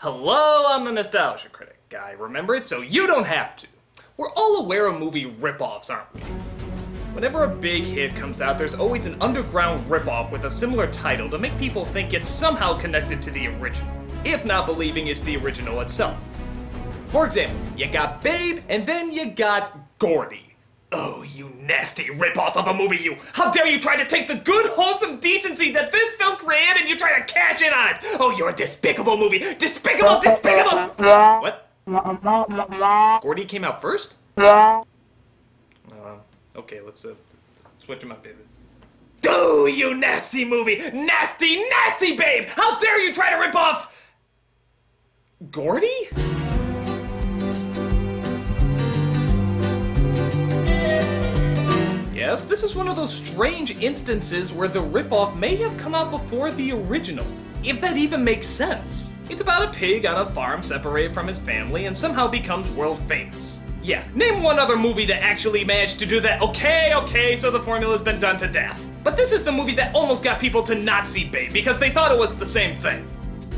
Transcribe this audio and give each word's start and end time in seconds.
Hello, 0.00 0.64
I'm 0.68 0.84
the 0.84 0.92
Nostalgia 0.92 1.48
Critic 1.48 1.80
guy. 1.88 2.12
Remember 2.12 2.54
it 2.54 2.64
so 2.64 2.82
you 2.82 3.08
don't 3.08 3.24
have 3.26 3.56
to. 3.56 3.66
We're 4.16 4.30
all 4.30 4.58
aware 4.58 4.86
of 4.86 4.96
movie 4.96 5.24
ripoffs, 5.24 5.90
aren't 5.90 6.14
we? 6.14 6.20
Whenever 7.14 7.42
a 7.42 7.48
big 7.48 7.82
hit 7.82 8.14
comes 8.14 8.40
out, 8.40 8.58
there's 8.58 8.76
always 8.76 9.06
an 9.06 9.20
underground 9.20 9.84
ripoff 9.90 10.30
with 10.30 10.44
a 10.44 10.50
similar 10.50 10.86
title 10.92 11.28
to 11.30 11.36
make 11.36 11.58
people 11.58 11.84
think 11.84 12.14
it's 12.14 12.28
somehow 12.28 12.78
connected 12.78 13.20
to 13.22 13.32
the 13.32 13.48
original, 13.48 13.92
if 14.24 14.44
not 14.44 14.66
believing 14.66 15.08
it's 15.08 15.20
the 15.22 15.36
original 15.36 15.80
itself. 15.80 16.16
For 17.08 17.26
example, 17.26 17.58
you 17.76 17.90
got 17.90 18.22
Babe, 18.22 18.62
and 18.68 18.86
then 18.86 19.10
you 19.10 19.32
got 19.32 19.98
Gordy. 19.98 20.47
Oh, 20.90 21.22
you 21.22 21.52
nasty 21.60 22.04
ripoff 22.04 22.56
of 22.56 22.66
a 22.66 22.72
movie, 22.72 22.96
you! 22.96 23.16
How 23.34 23.50
dare 23.50 23.66
you 23.66 23.78
try 23.78 23.96
to 23.96 24.06
take 24.06 24.26
the 24.26 24.36
good, 24.36 24.66
wholesome 24.66 25.20
decency 25.20 25.70
that 25.72 25.92
this 25.92 26.14
film 26.14 26.36
created 26.36 26.78
and 26.78 26.88
you 26.88 26.96
try 26.96 27.18
to 27.18 27.24
cash 27.26 27.60
in 27.60 27.72
on 27.74 27.90
it! 27.90 27.98
Oh, 28.18 28.30
you're 28.30 28.48
a 28.48 28.54
despicable 28.54 29.18
movie! 29.18 29.38
Despicable, 29.58 30.18
despicable! 30.20 30.88
What? 31.42 31.68
Gordy 33.22 33.44
came 33.44 33.64
out 33.64 33.82
first? 33.82 34.14
Uh, 34.38 34.82
okay, 36.56 36.80
let's 36.80 37.04
uh, 37.04 37.14
switch 37.78 38.02
him 38.02 38.12
up, 38.12 38.22
baby. 38.22 38.38
Do 39.20 39.68
you 39.70 39.94
nasty 39.94 40.44
movie! 40.44 40.78
Nasty, 40.94 41.68
nasty 41.68 42.16
babe! 42.16 42.46
How 42.46 42.78
dare 42.78 43.00
you 43.00 43.12
try 43.12 43.30
to 43.30 43.36
rip 43.36 43.54
off... 43.54 43.94
Gordy? 45.50 46.08
Yes, 52.18 52.44
this 52.44 52.64
is 52.64 52.74
one 52.74 52.88
of 52.88 52.96
those 52.96 53.14
strange 53.14 53.80
instances 53.80 54.52
where 54.52 54.66
the 54.66 54.82
ripoff 54.82 55.36
may 55.36 55.54
have 55.54 55.78
come 55.78 55.94
out 55.94 56.10
before 56.10 56.50
the 56.50 56.72
original, 56.72 57.24
if 57.62 57.80
that 57.80 57.96
even 57.96 58.24
makes 58.24 58.48
sense. 58.48 59.12
It's 59.30 59.40
about 59.40 59.62
a 59.62 59.70
pig 59.70 60.04
on 60.04 60.26
a 60.26 60.28
farm 60.30 60.60
separated 60.60 61.14
from 61.14 61.28
his 61.28 61.38
family 61.38 61.86
and 61.86 61.96
somehow 61.96 62.26
becomes 62.26 62.68
world 62.70 62.98
famous. 63.02 63.60
Yeah, 63.84 64.02
name 64.16 64.42
one 64.42 64.58
other 64.58 64.76
movie 64.76 65.06
that 65.06 65.22
actually 65.22 65.62
managed 65.62 66.00
to 66.00 66.06
do 66.06 66.18
that. 66.18 66.42
Okay, 66.42 66.92
okay, 66.92 67.36
so 67.36 67.52
the 67.52 67.60
formula's 67.60 68.02
been 68.02 68.18
done 68.18 68.36
to 68.38 68.48
death. 68.48 68.84
But 69.04 69.16
this 69.16 69.30
is 69.30 69.44
the 69.44 69.52
movie 69.52 69.76
that 69.76 69.94
almost 69.94 70.24
got 70.24 70.40
people 70.40 70.64
to 70.64 70.74
not 70.74 71.06
see 71.06 71.22
Babe 71.22 71.52
because 71.52 71.78
they 71.78 71.90
thought 71.90 72.10
it 72.10 72.18
was 72.18 72.34
the 72.34 72.44
same 72.44 72.80
thing. 72.80 73.06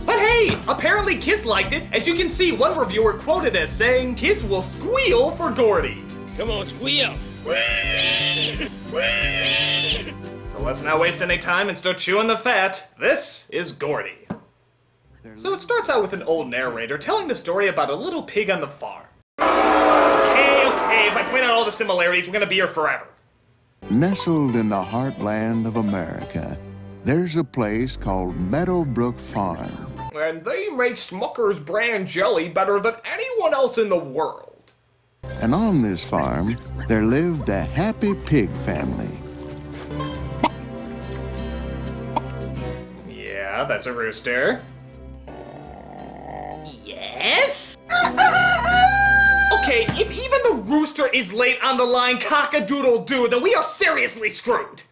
But 0.05 0.19
hey, 0.19 0.51
apparently 0.69 1.17
kids 1.17 1.47
liked 1.47 1.73
it. 1.73 1.85
As 1.95 2.07
you 2.07 2.15
can 2.15 2.29
see, 2.29 2.53
one 2.53 2.77
reviewer 2.77 3.15
quoted 3.15 3.57
as 3.57 3.73
saying, 3.73 4.17
kids 4.17 4.45
will 4.45 4.61
squeal 4.61 5.31
for 5.31 5.51
Gordy. 5.51 6.05
Come 6.37 6.51
on, 6.51 6.67
squeal. 6.67 7.17
So 10.51 10.61
let's 10.61 10.83
not 10.83 11.01
waste 11.01 11.23
any 11.23 11.39
time 11.39 11.69
and 11.69 11.79
start 11.79 11.97
chewing 11.97 12.27
the 12.27 12.37
fat. 12.37 12.91
This 13.01 13.49
is 13.51 13.73
Gordy. 13.73 14.27
So 15.37 15.55
it 15.55 15.61
starts 15.61 15.89
out 15.89 16.03
with 16.03 16.13
an 16.13 16.23
old 16.23 16.49
narrator 16.49 16.99
telling 16.99 17.29
the 17.29 17.35
story 17.35 17.69
about 17.69 17.89
a 17.89 17.95
little 17.95 18.23
pig 18.23 18.51
on 18.51 18.61
the 18.61 18.69
farm. 18.69 19.07
Okay, 19.41 20.67
okay, 20.67 21.09
if 21.09 21.17
I 21.17 21.27
point 21.31 21.45
out 21.45 21.51
all 21.51 21.65
the 21.65 21.73
similarities, 21.73 22.27
we're 22.27 22.35
gonna 22.35 22.47
be 22.47 22.57
here 22.57 22.69
forever. 22.69 23.07
Nestled 23.91 24.55
in 24.55 24.69
the 24.69 24.83
heartland 24.83 25.67
of 25.67 25.77
America, 25.77 26.59
there's 27.05 27.37
a 27.37 27.45
place 27.45 27.97
called 27.97 28.39
Meadowbrook 28.39 29.19
Farm. 29.19 29.71
And 30.15 30.45
they 30.45 30.69
make 30.69 30.97
Smucker's 30.97 31.59
brand 31.59 32.07
jelly 32.07 32.51
better 32.51 32.79
than 32.81 32.97
anyone 33.05 33.55
else 33.55 33.79
in 33.79 33.89
the 33.89 33.97
world. 33.97 34.50
And 35.23 35.55
on 35.55 35.83
this 35.83 36.05
farm, 36.05 36.57
there 36.87 37.03
lived 37.03 37.49
a 37.49 37.63
happy 37.63 38.15
pig 38.15 38.51
family. 38.51 39.09
Yeah, 43.09 43.65
that's 43.65 43.87
a 43.87 43.93
rooster. 43.93 44.63
Yes? 46.85 47.77
Okay, 49.63 49.87
if 49.99 50.11
even 50.11 50.41
the 50.43 50.63
rooster 50.67 51.07
is 51.07 51.33
late 51.33 51.59
on 51.63 51.77
the 51.77 51.85
line 51.85 52.19
cock-a-doodle 52.19 53.05
doo, 53.05 53.29
then 53.29 53.43
we 53.43 53.55
are 53.55 53.63
seriously 53.63 54.29
screwed. 54.29 54.83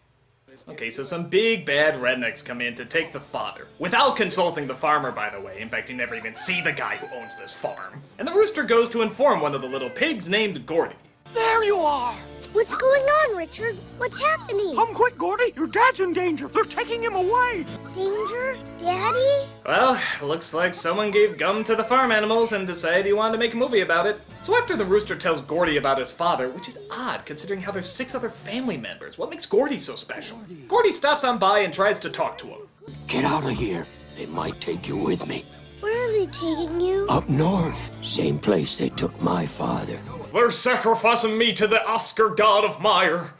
Okay, 0.69 0.91
so 0.91 1.03
some 1.03 1.27
big 1.27 1.65
bad 1.65 1.95
rednecks 1.95 2.45
come 2.45 2.61
in 2.61 2.75
to 2.75 2.85
take 2.85 3.11
the 3.11 3.19
father. 3.19 3.67
Without 3.79 4.15
consulting 4.15 4.67
the 4.67 4.75
farmer, 4.75 5.11
by 5.11 5.29
the 5.29 5.41
way. 5.41 5.59
In 5.61 5.67
fact, 5.67 5.89
you 5.89 5.95
never 5.95 6.13
even 6.13 6.35
see 6.35 6.61
the 6.61 6.71
guy 6.71 6.95
who 6.97 7.07
owns 7.17 7.35
this 7.35 7.53
farm. 7.53 8.01
And 8.19 8.27
the 8.27 8.33
rooster 8.33 8.63
goes 8.63 8.87
to 8.89 9.01
inform 9.01 9.41
one 9.41 9.55
of 9.55 9.61
the 9.61 9.67
little 9.67 9.89
pigs 9.89 10.29
named 10.29 10.65
Gordy. 10.67 10.95
There 11.33 11.63
you 11.63 11.77
are! 11.77 12.15
What's 12.51 12.73
going 12.73 13.03
on, 13.03 13.37
Richard? 13.37 13.75
What's 13.99 14.21
happening? 14.23 14.75
Come 14.75 14.93
quick, 14.95 15.15
Gordy! 15.17 15.53
Your 15.55 15.67
dad's 15.67 15.99
in 15.99 16.13
danger! 16.13 16.47
They're 16.47 16.63
taking 16.63 17.03
him 17.03 17.13
away! 17.13 17.63
Danger? 17.93 18.57
Daddy? 18.79 19.47
Well, 19.65 20.01
looks 20.23 20.53
like 20.53 20.73
someone 20.73 21.11
gave 21.11 21.37
gum 21.37 21.63
to 21.65 21.75
the 21.75 21.83
farm 21.83 22.11
animals 22.11 22.53
and 22.53 22.65
decided 22.65 23.05
he 23.05 23.13
wanted 23.13 23.33
to 23.33 23.37
make 23.37 23.53
a 23.53 23.57
movie 23.57 23.81
about 23.81 24.07
it. 24.07 24.19
So 24.41 24.57
after 24.57 24.75
the 24.75 24.85
rooster 24.85 25.15
tells 25.15 25.41
Gordy 25.41 25.77
about 25.77 25.99
his 25.99 26.09
father, 26.09 26.49
which 26.49 26.67
is 26.67 26.79
odd 26.89 27.23
considering 27.25 27.61
how 27.61 27.71
there's 27.71 27.89
six 27.89 28.15
other 28.15 28.29
family 28.29 28.77
members, 28.77 29.19
what 29.19 29.29
makes 29.29 29.45
Gordy 29.45 29.77
so 29.77 29.95
special? 29.95 30.39
Gordy 30.67 30.91
stops 30.91 31.23
on 31.23 31.37
by 31.37 31.59
and 31.59 31.71
tries 31.71 31.99
to 31.99 32.09
talk 32.09 32.37
to 32.39 32.47
him. 32.47 32.61
Get 33.05 33.25
out 33.25 33.43
of 33.43 33.51
here. 33.51 33.85
They 34.17 34.25
might 34.25 34.59
take 34.59 34.87
you 34.87 34.97
with 34.97 35.27
me. 35.27 35.45
Where 35.81 36.07
are 36.07 36.11
they 36.11 36.25
taking 36.31 36.81
you? 36.81 37.05
Up 37.09 37.29
north. 37.29 37.91
Same 38.03 38.39
place 38.39 38.75
they 38.77 38.89
took 38.89 39.21
my 39.21 39.45
father. 39.45 39.99
They're 40.33 40.51
sacrificing 40.51 41.37
me 41.37 41.53
to 41.53 41.67
the 41.67 41.83
Oscar 41.87 42.29
god 42.29 42.63
of 42.63 42.81
Mayer. 42.81 43.31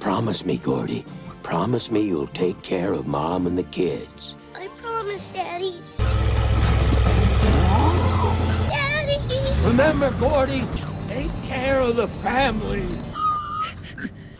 Promise 0.00 0.46
me, 0.46 0.56
Gordy. 0.56 1.04
Promise 1.42 1.90
me 1.90 2.00
you'll 2.02 2.26
take 2.28 2.62
care 2.62 2.94
of 2.94 3.06
Mom 3.06 3.46
and 3.46 3.58
the 3.58 3.64
kids. 3.64 4.34
I 4.54 4.68
promise, 4.78 5.28
Daddy. 5.28 5.82
Daddy! 8.68 9.18
Remember, 9.66 10.10
Gordy, 10.18 10.64
take 11.08 11.30
care 11.44 11.80
of 11.80 11.96
the 11.96 12.08
family. 12.08 12.86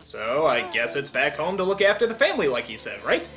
So 0.03 0.47
I 0.47 0.61
guess 0.71 0.95
it's 0.95 1.09
back 1.09 1.35
home 1.35 1.57
to 1.57 1.63
look 1.63 1.81
after 1.81 2.07
the 2.07 2.15
family, 2.15 2.47
like 2.47 2.65
he 2.65 2.77
said, 2.77 3.03
right? 3.03 3.27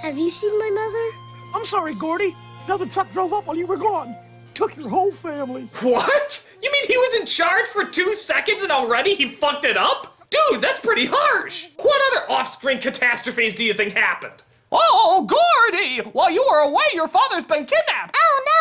Have 0.00 0.16
you 0.16 0.30
seen 0.30 0.58
my 0.58 0.70
mother? 0.70 1.54
I'm 1.54 1.64
sorry, 1.66 1.94
Gordy. 1.94 2.34
Another 2.64 2.86
truck 2.86 3.10
drove 3.12 3.32
up 3.32 3.46
while 3.46 3.56
you 3.56 3.66
were 3.66 3.76
gone. 3.76 4.16
Took 4.54 4.76
your 4.76 4.88
whole 4.88 5.10
family. 5.10 5.68
What? 5.80 6.46
You 6.62 6.72
mean 6.72 6.86
he 6.86 6.96
was 6.96 7.05
charge 7.26 7.68
for 7.68 7.84
two 7.84 8.14
seconds 8.14 8.62
and 8.62 8.72
already 8.72 9.14
he 9.14 9.28
fucked 9.28 9.64
it 9.64 9.76
up? 9.76 10.18
Dude, 10.30 10.60
that's 10.60 10.80
pretty 10.80 11.06
harsh. 11.06 11.66
What 11.76 12.00
other 12.12 12.30
off-screen 12.30 12.78
catastrophes 12.78 13.54
do 13.54 13.64
you 13.64 13.74
think 13.74 13.92
happened? 13.92 14.42
Oh, 14.72 15.26
Gordy! 15.28 15.98
While 16.12 16.30
you 16.30 16.44
were 16.50 16.58
away, 16.58 16.84
your 16.92 17.08
father's 17.08 17.44
been 17.44 17.66
kidnapped. 17.66 18.16
Oh 18.16 18.44
no, 18.46 18.55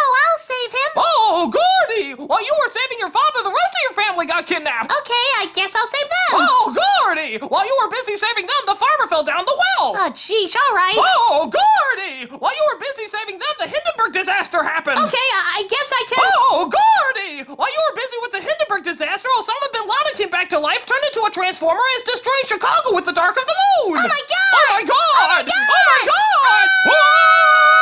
save 0.45 0.71
him! 0.71 0.91
Oh, 1.01 1.49
Gordy! 1.49 2.13
While 2.13 2.45
you 2.45 2.53
were 2.61 2.69
saving 2.69 3.01
your 3.01 3.09
father, 3.09 3.41
the 3.41 3.49
rest 3.49 3.73
of 3.73 3.81
your 3.89 3.95
family 3.97 4.29
got 4.29 4.45
kidnapped. 4.45 4.93
Okay, 4.93 5.25
I 5.41 5.49
guess 5.57 5.73
I'll 5.73 5.89
save 5.89 6.05
them! 6.05 6.31
Oh, 6.37 6.69
Gordy! 6.69 7.41
While 7.41 7.65
you 7.65 7.73
were 7.81 7.89
busy 7.89 8.13
saving 8.13 8.45
them, 8.45 8.61
the 8.69 8.77
farmer 8.77 9.09
fell 9.09 9.25
down 9.25 9.41
the 9.41 9.57
well. 9.57 9.97
Oh, 9.97 10.11
jeez, 10.13 10.53
alright. 10.53 11.01
Oh, 11.01 11.49
Gordy! 11.49 12.29
While 12.37 12.53
you 12.53 12.63
were 12.69 12.77
busy 12.77 13.09
saving 13.09 13.41
them, 13.41 13.53
the 13.57 13.65
Hindenburg 13.65 14.13
disaster 14.13 14.61
happened. 14.61 15.01
Okay, 15.01 15.27
I, 15.33 15.65
I 15.65 15.67
guess 15.67 15.89
I 15.89 16.03
can. 16.13 16.29
Oh, 16.53 16.69
Gordy! 16.69 17.49
While 17.49 17.71
you 17.73 17.81
were 17.89 17.95
busy 17.97 18.17
with 18.21 18.31
the 18.37 18.41
Hindenburg 18.45 18.85
disaster, 18.85 19.29
Osama 19.41 19.67
bin 19.73 19.89
Laden 19.89 20.13
came 20.13 20.29
back 20.29 20.49
to 20.53 20.59
life, 20.61 20.85
turned 20.85 21.03
into 21.09 21.25
a 21.25 21.31
transformer, 21.33 21.81
and 21.81 21.97
is 21.97 22.05
destroying 22.05 22.45
Chicago 22.45 22.93
with 22.93 23.09
the 23.09 23.17
dark 23.17 23.33
of 23.33 23.45
the 23.49 23.57
moon. 23.81 23.97
Oh 23.97 24.05
my 24.05 24.23
god! 24.29 24.53
Oh 24.53 24.69
my 24.77 24.83
god! 24.85 25.17
Oh 25.17 25.27
my 25.33 25.41
god! 25.41 25.65
Oh 25.65 25.85
my 25.89 26.01
god! 26.05 26.67
Ah! 26.93 27.74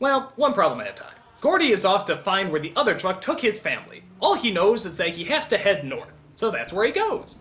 Well, 0.00 0.32
one 0.36 0.54
problem 0.54 0.80
at 0.80 0.88
a 0.88 0.92
time. 0.94 1.14
Gordy 1.42 1.72
is 1.72 1.84
off 1.84 2.06
to 2.06 2.16
find 2.16 2.50
where 2.50 2.58
the 2.58 2.72
other 2.74 2.94
truck 2.94 3.20
took 3.20 3.38
his 3.38 3.58
family. 3.58 4.02
All 4.18 4.32
he 4.32 4.50
knows 4.50 4.86
is 4.86 4.96
that 4.96 5.10
he 5.10 5.24
has 5.24 5.46
to 5.48 5.58
head 5.58 5.84
north, 5.84 6.22
so 6.36 6.50
that's 6.50 6.72
where 6.72 6.86
he 6.86 6.92
goes. 6.92 7.36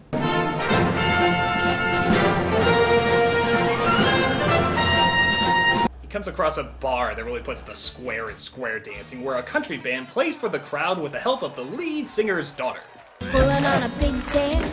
He 6.01 6.07
comes 6.09 6.27
across 6.27 6.57
a 6.57 6.65
bar 6.81 7.15
that 7.15 7.23
really 7.23 7.39
puts 7.39 7.61
the 7.61 7.73
square 7.73 8.29
in 8.29 8.37
square 8.37 8.77
dancing, 8.79 9.23
where 9.23 9.37
a 9.37 9.43
country 9.43 9.77
band 9.77 10.09
plays 10.09 10.35
for 10.35 10.49
the 10.49 10.59
crowd 10.59 10.99
with 10.99 11.13
the 11.13 11.19
help 11.19 11.43
of 11.43 11.55
the 11.55 11.63
lead 11.63 12.09
singer's 12.09 12.51
daughter. 12.51 12.81
Pulling 13.19 13.65
on 13.65 13.83
a 13.83 13.89
pigtail, 13.99 14.69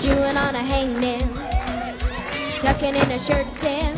chewing 0.00 0.36
on 0.36 0.56
a 0.56 0.64
hangnail, 0.66 1.30
tucking 2.60 2.96
in 2.96 3.10
a 3.12 3.18
shirt 3.20 3.46
tail. 3.58 3.94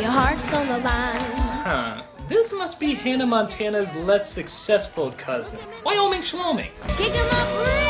Your 0.00 0.10
heart's 0.10 0.52
on 0.56 0.66
the 0.66 0.78
line. 0.78 1.41
Huh. 1.64 2.02
This 2.28 2.52
must 2.52 2.80
be 2.80 2.92
Hannah 2.92 3.24
Montana's 3.24 3.94
less 3.94 4.28
successful 4.28 5.12
cousin, 5.12 5.60
Wyoming 5.84 6.22
Schloming. 6.22 6.72
Kick 6.96 7.14
'em 7.14 7.28
up 7.30 7.48
real. 7.64 7.86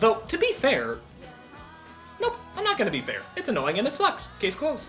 Though, 0.00 0.16
to 0.26 0.38
be 0.38 0.52
fair, 0.54 0.98
nope, 2.20 2.36
I'm 2.56 2.64
not 2.64 2.78
gonna 2.78 2.90
be 2.90 3.00
fair. 3.00 3.22
It's 3.36 3.48
annoying 3.48 3.78
and 3.78 3.86
it 3.86 3.94
sucks. 3.94 4.28
Case 4.40 4.56
closed. 4.56 4.88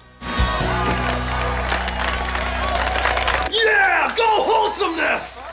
Yeah! 3.52 4.12
Go 4.18 4.26
wholesomeness! 4.26 5.44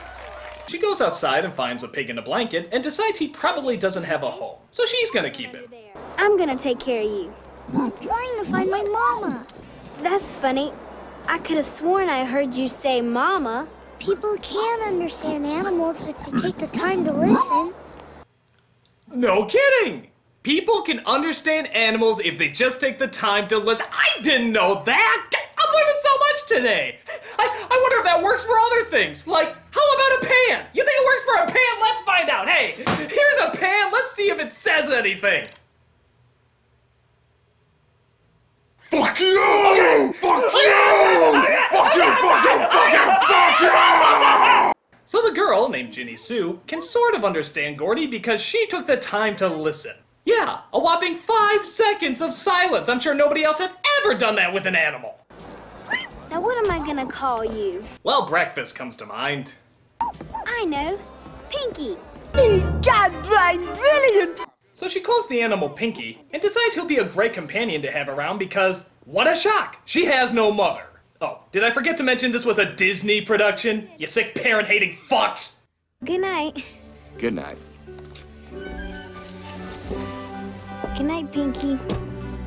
She 0.69 0.79
goes 0.79 1.03
outside 1.03 1.45
and 1.45 1.53
finds 1.53 1.85
a 1.85 1.89
pig 1.89 2.09
in 2.09 2.17
a 2.17 2.23
blanket 2.23 2.71
and 2.73 2.83
decides 2.83 3.19
he 3.19 3.29
probably 3.29 3.77
doesn't 3.77 4.05
have 4.05 4.23
a 4.23 4.31
home, 4.31 4.63
so 4.71 4.87
she's 4.87 5.11
gonna 5.11 5.31
keep 5.31 5.55
him. 5.55 5.67
I'm 6.17 6.39
gonna 6.39 6.57
take 6.57 6.79
care 6.81 7.03
of 7.03 7.11
you. 7.11 7.31
I'm 7.77 7.93
trying 7.99 8.39
to 8.39 8.45
find 8.51 8.71
my 8.71 8.83
mama. 8.85 9.45
That's 10.03 10.31
funny. 10.31 10.73
I 11.29 11.39
could 11.39 11.57
have 11.57 11.67
sworn 11.67 12.09
I 12.09 12.25
heard 12.25 12.55
you 12.55 12.69
say 12.69 13.01
mama. 13.01 13.69
People 13.99 14.37
can 14.39 14.81
understand 14.89 15.47
animals 15.47 16.07
if 16.07 16.19
they 16.25 16.39
take 16.39 16.59
the 16.59 16.67
time 16.69 17.05
to 17.05 17.13
listen. 17.13 17.75
No 19.13 19.45
kidding! 19.45 20.09
People 20.43 20.83
can 20.83 21.01
understand 21.01 21.67
animals 21.75 22.19
if 22.21 22.39
they 22.39 22.49
just 22.49 22.81
take 22.81 22.99
the 22.99 23.09
time 23.09 23.47
to 23.49 23.59
listen. 23.59 23.87
I 23.93 24.23
didn't 24.23 24.53
know 24.53 24.83
that! 24.85 25.31
I'm 25.59 25.75
learning 25.75 26.01
so 26.03 26.11
much 26.19 26.47
today! 26.49 26.99
I, 27.39 27.67
I 27.71 27.81
wonder 27.83 27.99
if 27.99 28.05
that 28.05 28.23
works 28.23 28.45
for 28.45 28.59
other 28.59 28.85
things. 28.85 29.27
Like, 29.27 29.49
how 29.49 29.95
about 29.95 30.23
a 30.23 30.27
pan? 30.27 30.67
You 30.73 30.85
think 30.85 30.97
it 30.97 31.07
works 31.07 31.25
for 31.25 31.43
a 31.43 31.47
pan? 31.47 31.81
Let's 31.81 32.01
find 32.03 32.31
out. 32.31 32.49
Hey, 32.49 32.75
here's 32.77 33.39
a 33.43 33.51
pan. 33.57 33.93
Let's 33.93 34.13
see 34.13 34.31
if 34.31 34.39
it 34.39 34.51
says 34.51 34.91
anything. 34.91 35.47
Fuck 38.91 39.21
you! 39.21 40.13
Fuck 40.15 40.53
you! 40.53 41.33
Fuck 41.71 41.95
you! 41.95 42.11
Fuck 42.21 42.45
you! 42.45 42.59
Fuck 42.73 42.93
you! 42.93 43.11
Fuck 43.29 43.61
you! 43.61 44.73
So 45.07 45.23
the 45.23 45.33
girl, 45.33 45.69
named 45.69 45.93
Ginny 45.93 46.17
Sue, 46.17 46.59
can 46.67 46.83
sort 46.83 47.15
of 47.15 47.25
understand 47.25 47.79
Gordy 47.79 48.09
because 48.09 48.41
she 48.41 48.67
took 48.67 48.89
the 48.89 48.97
time 48.97 49.37
to 49.37 49.47
listen. 49.47 49.95
Yeah, 50.25 50.63
a 50.73 50.81
whopping 50.81 51.15
five 51.15 51.65
seconds 51.65 52.21
of 52.21 52.33
silence. 52.33 52.89
I'm 52.89 52.99
sure 52.99 53.15
nobody 53.15 53.45
else 53.45 53.61
has 53.61 53.75
ever 54.01 54.15
done 54.15 54.35
that 54.35 54.53
with 54.53 54.67
an 54.67 54.75
animal. 54.75 55.21
Now, 56.29 56.41
what 56.41 56.59
am 56.59 56.69
I 56.73 56.85
gonna 56.85 57.07
call 57.07 57.45
you? 57.45 57.85
Well, 58.03 58.27
breakfast 58.27 58.75
comes 58.75 58.97
to 58.97 59.07
mind. 59.07 59.55
I 60.47 60.65
know. 60.65 60.99
Pinky. 61.49 61.97
So 64.81 64.89
she 64.89 65.01
calls 65.01 65.29
the 65.29 65.43
animal 65.43 65.69
Pinky 65.69 66.25
and 66.33 66.41
decides 66.41 66.75
he'll 66.75 66.87
be 66.87 66.97
a 66.97 67.05
great 67.05 67.35
companion 67.35 67.83
to 67.83 67.91
have 67.91 68.09
around 68.09 68.39
because, 68.39 68.89
what 69.05 69.31
a 69.31 69.37
shock, 69.37 69.77
she 69.85 70.07
has 70.07 70.33
no 70.33 70.51
mother. 70.51 70.85
Oh, 71.21 71.41
did 71.53 71.65
I 71.65 71.71
forget 71.71 71.99
to 71.99 72.03
mention 72.03 72.33
this 72.33 72.47
was 72.47 72.59
a 72.59 72.65
Disney 72.65 73.21
production? 73.21 73.91
You 73.99 74.07
sick 74.07 74.35
parent 74.35 74.67
hating 74.67 74.97
fucks! 74.97 75.57
Good 76.03 76.23
night. 76.23 76.65
Good 77.19 77.35
night. 77.35 77.59
Good 80.97 81.05
night, 81.05 81.31
Pinky. 81.31 81.79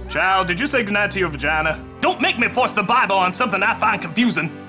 Child, 0.09 0.47
did 0.47 0.59
you 0.59 0.65
say 0.65 0.81
goodnight 0.81 1.11
to 1.11 1.19
your 1.19 1.29
vagina? 1.29 1.85
Don't 2.01 2.19
make 2.19 2.39
me 2.39 2.47
force 2.47 2.71
the 2.71 2.81
Bible 2.81 3.15
on 3.15 3.35
something 3.35 3.61
I 3.61 3.79
find 3.79 4.01
confusing. 4.01 4.62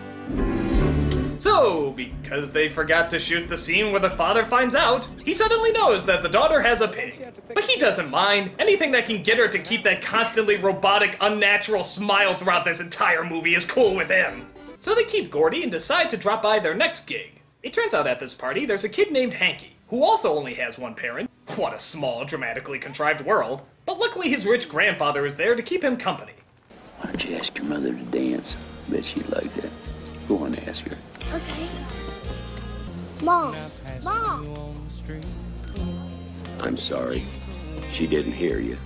So, 1.44 1.91
because 1.91 2.50
they 2.50 2.70
forgot 2.70 3.11
to 3.11 3.19
shoot 3.19 3.49
the 3.49 3.56
scene 3.58 3.93
where 3.93 4.00
the 4.00 4.08
father 4.08 4.44
finds 4.44 4.75
out, 4.75 5.06
he 5.26 5.35
suddenly 5.35 5.73
knows 5.73 6.02
that 6.06 6.23
the 6.23 6.29
daughter 6.31 6.58
has 6.58 6.81
a 6.81 6.88
pig. 6.88 7.23
But 7.52 7.64
he 7.64 7.79
doesn't 7.79 8.08
mind. 8.08 8.52
Anything 8.58 8.91
that 8.93 9.05
can 9.05 9.23
get 9.23 9.37
her 9.37 9.46
to 9.46 9.58
keep 9.58 9.82
that 9.82 10.00
constantly 10.00 10.56
robotic, 10.56 11.19
unnatural 11.20 11.85
smile 11.85 12.35
throughout 12.35 12.64
this 12.64 12.81
entire 12.81 13.25
movie 13.25 13.55
is 13.55 13.67
cool 13.67 13.94
with 13.94 14.08
him. 14.08 14.46
So 14.79 14.94
they 14.94 15.05
keep 15.05 15.31
Gordy 15.31 15.62
and 15.62 15.70
decide 15.70 16.08
to 16.08 16.17
drop 16.17 16.41
by 16.41 16.61
their 16.61 16.75
next 16.75 17.06
gig. 17.06 17.43
It 17.62 17.75
turns 17.75 17.93
out 17.93 18.06
at 18.06 18.19
this 18.19 18.32
party 18.32 18.64
there's 18.64 18.85
a 18.85 18.88
kid 18.88 19.12
named 19.12 19.35
Hanky, 19.35 19.76
who 19.88 20.02
also 20.02 20.35
only 20.35 20.55
has 20.55 20.79
one 20.79 20.94
parent. 20.94 21.29
What 21.56 21.75
a 21.75 21.79
small, 21.79 22.25
dramatically 22.25 22.79
contrived 22.79 23.20
world. 23.20 23.64
But 23.85 23.99
luckily 23.99 24.31
his 24.31 24.47
rich 24.47 24.67
grandfather 24.67 25.26
is 25.26 25.37
there 25.37 25.55
to 25.55 25.62
keep 25.62 25.85
him 25.85 25.99
company. 25.99 26.32
Why 27.00 27.11
don't 27.11 27.23
you 27.23 27.37
ask 27.37 27.55
your 27.58 27.67
mother 27.67 27.93
to 27.93 28.02
dance? 28.05 28.56
Bet 28.88 29.05
she'd 29.05 29.29
like 29.29 29.52
that. 29.56 29.70
Go 30.29 30.38
on, 30.38 30.55
ask 30.67 30.87
her. 30.88 30.97
Okay. 31.32 31.69
Mom. 33.23 33.55
Mom. 34.03 34.56
I'm 36.61 36.76
sorry. 36.76 37.25
She 37.91 38.06
didn't 38.06 38.32
hear 38.32 38.59
you. 38.59 38.79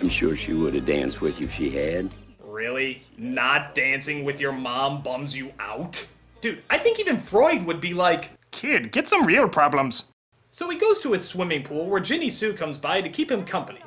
I'm 0.00 0.08
sure 0.08 0.36
she 0.36 0.52
would 0.52 0.74
have 0.74 0.86
danced 0.86 1.20
with 1.20 1.40
you 1.40 1.46
if 1.46 1.54
she 1.54 1.70
had. 1.70 2.14
Really? 2.42 3.02
Not 3.16 3.74
dancing 3.74 4.24
with 4.24 4.40
your 4.40 4.52
mom 4.52 5.02
bums 5.02 5.34
you 5.36 5.52
out? 5.58 6.06
Dude, 6.40 6.62
I 6.68 6.78
think 6.78 7.00
even 7.00 7.18
Freud 7.18 7.62
would 7.62 7.80
be 7.80 7.94
like, 7.94 8.30
Kid, 8.50 8.92
get 8.92 9.08
some 9.08 9.24
real 9.24 9.48
problems. 9.48 10.06
So 10.50 10.68
he 10.70 10.78
goes 10.78 11.00
to 11.00 11.12
his 11.12 11.26
swimming 11.26 11.64
pool 11.64 11.86
where 11.86 12.00
Ginny 12.00 12.30
Sue 12.30 12.52
comes 12.52 12.78
by 12.78 13.00
to 13.00 13.08
keep 13.08 13.30
him 13.30 13.44
company. 13.44 13.80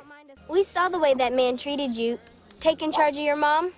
We 0.50 0.62
saw 0.62 0.88
the 0.88 0.98
way 0.98 1.14
that 1.14 1.32
man 1.32 1.56
treated 1.56 1.96
you. 1.96 2.18
Taking 2.60 2.90
charge 2.92 3.16
of 3.16 3.22
your 3.22 3.36
mom? 3.36 3.72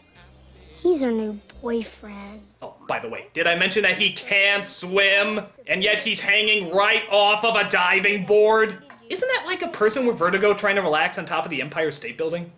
He's 0.69 1.05
our 1.05 1.11
new 1.11 1.39
boyfriend. 1.61 2.43
By 2.91 2.99
the 2.99 3.09
way, 3.09 3.29
did 3.35 3.47
I 3.47 3.55
mention 3.55 3.85
that 3.85 3.97
he 3.97 4.13
can't 4.13 4.67
swim? 4.67 5.43
And 5.69 5.81
yet 5.81 6.01
he's 6.01 6.19
hanging 6.19 6.75
right 6.75 7.05
off 7.09 7.45
of 7.45 7.55
a 7.55 7.71
diving 7.71 8.27
board? 8.27 8.77
Isn't 9.09 9.29
that 9.29 9.45
like 9.47 9.63
a 9.63 9.69
person 9.69 10.07
with 10.07 10.19
vertigo 10.19 10.53
trying 10.55 10.75
to 10.75 10.83
relax 10.83 11.17
on 11.17 11.25
top 11.25 11.45
of 11.45 11.53
the 11.53 11.63
Empire 11.63 11.93
State 11.93 12.19
Building? 12.19 12.51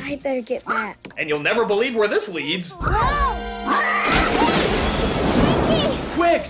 I 0.00 0.16
better 0.16 0.40
get 0.40 0.64
back. 0.64 0.98
And 1.16 1.28
you'll 1.28 1.38
never 1.38 1.64
believe 1.64 1.94
where 1.94 2.08
this 2.08 2.28
leads. 2.28 2.72
Quick, 2.72 2.90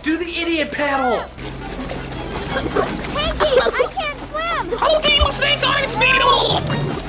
do 0.02 0.16
the 0.16 0.38
idiot 0.38 0.72
paddle! 0.72 1.28
Hanky, 3.12 3.60
I 3.60 3.86
can't 3.98 4.18
swim! 4.18 4.70
How 4.78 4.98
do 4.98 5.12
you 5.12 5.30
think 5.32 5.62
I'm 5.62 5.86
fetal? 6.00 6.56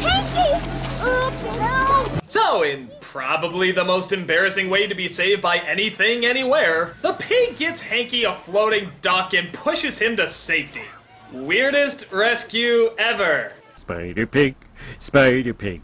Hanky! 0.01 0.59
Oh, 1.03 1.31
no! 1.57 1.90
So, 2.31 2.63
in 2.63 2.89
probably 3.01 3.73
the 3.73 3.83
most 3.83 4.13
embarrassing 4.13 4.69
way 4.69 4.87
to 4.87 4.95
be 4.95 5.09
saved 5.09 5.41
by 5.41 5.57
anything 5.57 6.23
anywhere, 6.23 6.95
the 7.01 7.11
pig 7.11 7.57
gets 7.57 7.81
Hanky 7.81 8.23
a 8.23 8.33
floating 8.33 8.89
duck 9.01 9.33
and 9.33 9.51
pushes 9.51 9.99
him 9.99 10.15
to 10.15 10.29
safety. 10.29 10.83
Weirdest 11.33 12.09
rescue 12.09 12.91
ever. 12.97 13.51
Spider 13.75 14.25
Pig, 14.25 14.55
Spider 14.99 15.53
Pig, 15.53 15.81